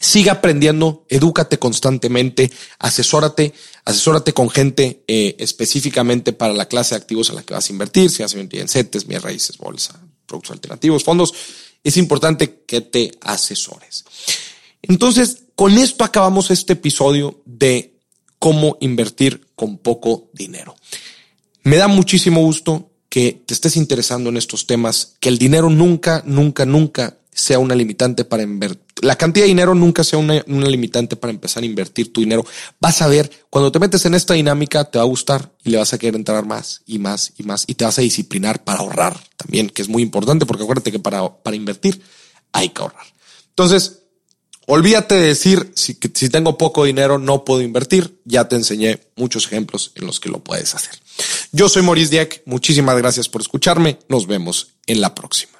Sigue 0.00 0.30
aprendiendo, 0.30 1.04
edúcate 1.08 1.58
constantemente, 1.58 2.52
asesórate, 2.78 3.52
asesórate 3.84 4.32
con 4.32 4.48
gente 4.48 5.02
eh, 5.08 5.34
específicamente 5.40 6.32
para 6.32 6.52
la 6.52 6.68
clase 6.68 6.94
de 6.94 7.00
activos 7.00 7.30
a 7.30 7.32
la 7.32 7.42
que 7.42 7.54
vas 7.54 7.68
a 7.68 7.72
invertir, 7.72 8.08
si 8.10 8.22
vas 8.22 8.32
a 8.32 8.36
invertir 8.36 8.60
en 8.60 8.68
CETES, 8.68 9.06
bienes 9.06 9.24
raíces, 9.24 9.58
bolsa, 9.58 10.00
productos 10.26 10.52
alternativos, 10.52 11.02
fondos. 11.02 11.34
Es 11.82 11.96
importante 11.96 12.62
que 12.64 12.80
te 12.82 13.10
asesores. 13.20 14.04
Entonces, 14.82 15.38
con 15.56 15.76
esto 15.76 16.04
acabamos 16.04 16.52
este 16.52 16.74
episodio 16.74 17.42
de 17.44 17.98
cómo 18.38 18.76
invertir 18.80 19.47
con 19.58 19.78
poco 19.78 20.30
dinero. 20.32 20.76
Me 21.64 21.76
da 21.76 21.88
muchísimo 21.88 22.40
gusto 22.40 22.92
que 23.08 23.42
te 23.44 23.52
estés 23.52 23.76
interesando 23.76 24.30
en 24.30 24.36
estos 24.36 24.66
temas, 24.66 25.16
que 25.18 25.28
el 25.28 25.36
dinero 25.36 25.68
nunca, 25.68 26.22
nunca, 26.24 26.64
nunca 26.64 27.18
sea 27.32 27.58
una 27.58 27.74
limitante 27.74 28.24
para 28.24 28.44
invertir. 28.44 28.84
La 29.02 29.16
cantidad 29.16 29.44
de 29.44 29.48
dinero 29.48 29.74
nunca 29.74 30.04
sea 30.04 30.18
una, 30.18 30.42
limitante 30.46 31.16
para 31.16 31.32
empezar 31.32 31.62
a 31.62 31.66
invertir 31.66 32.12
tu 32.12 32.20
dinero. 32.20 32.44
Vas 32.80 33.02
a 33.02 33.08
ver, 33.08 33.30
cuando 33.50 33.72
te 33.72 33.80
metes 33.80 34.04
en 34.06 34.14
esta 34.14 34.34
dinámica, 34.34 34.84
te 34.84 34.98
va 34.98 35.04
a 35.04 35.08
gustar 35.08 35.52
y 35.64 35.70
le 35.70 35.78
vas 35.78 35.92
a 35.92 35.98
querer 35.98 36.14
entrar 36.14 36.46
más 36.46 36.82
y 36.86 36.98
más 36.98 37.32
y 37.36 37.42
más 37.42 37.64
y 37.66 37.74
te 37.74 37.84
vas 37.84 37.98
a 37.98 38.02
disciplinar 38.02 38.62
para 38.62 38.80
ahorrar 38.80 39.18
también, 39.36 39.70
que 39.70 39.82
es 39.82 39.88
muy 39.88 40.02
importante 40.02 40.46
porque 40.46 40.62
acuérdate 40.62 40.92
que 40.92 41.00
para, 41.00 41.42
para 41.42 41.56
invertir 41.56 42.00
hay 42.52 42.68
que 42.68 42.82
ahorrar. 42.82 43.06
Entonces, 43.50 43.97
Olvídate 44.70 45.14
de 45.14 45.28
decir, 45.28 45.72
si, 45.76 45.98
si 46.12 46.28
tengo 46.28 46.58
poco 46.58 46.84
dinero 46.84 47.18
no 47.18 47.42
puedo 47.42 47.62
invertir. 47.62 48.20
Ya 48.26 48.48
te 48.48 48.56
enseñé 48.56 49.00
muchos 49.16 49.46
ejemplos 49.46 49.92
en 49.94 50.06
los 50.06 50.20
que 50.20 50.28
lo 50.28 50.40
puedes 50.40 50.74
hacer. 50.74 50.92
Yo 51.52 51.70
soy 51.70 51.82
Maurice 51.82 52.10
Dieck. 52.10 52.42
Muchísimas 52.44 52.98
gracias 52.98 53.30
por 53.30 53.40
escucharme. 53.40 53.98
Nos 54.08 54.26
vemos 54.26 54.74
en 54.86 55.00
la 55.00 55.14
próxima. 55.14 55.57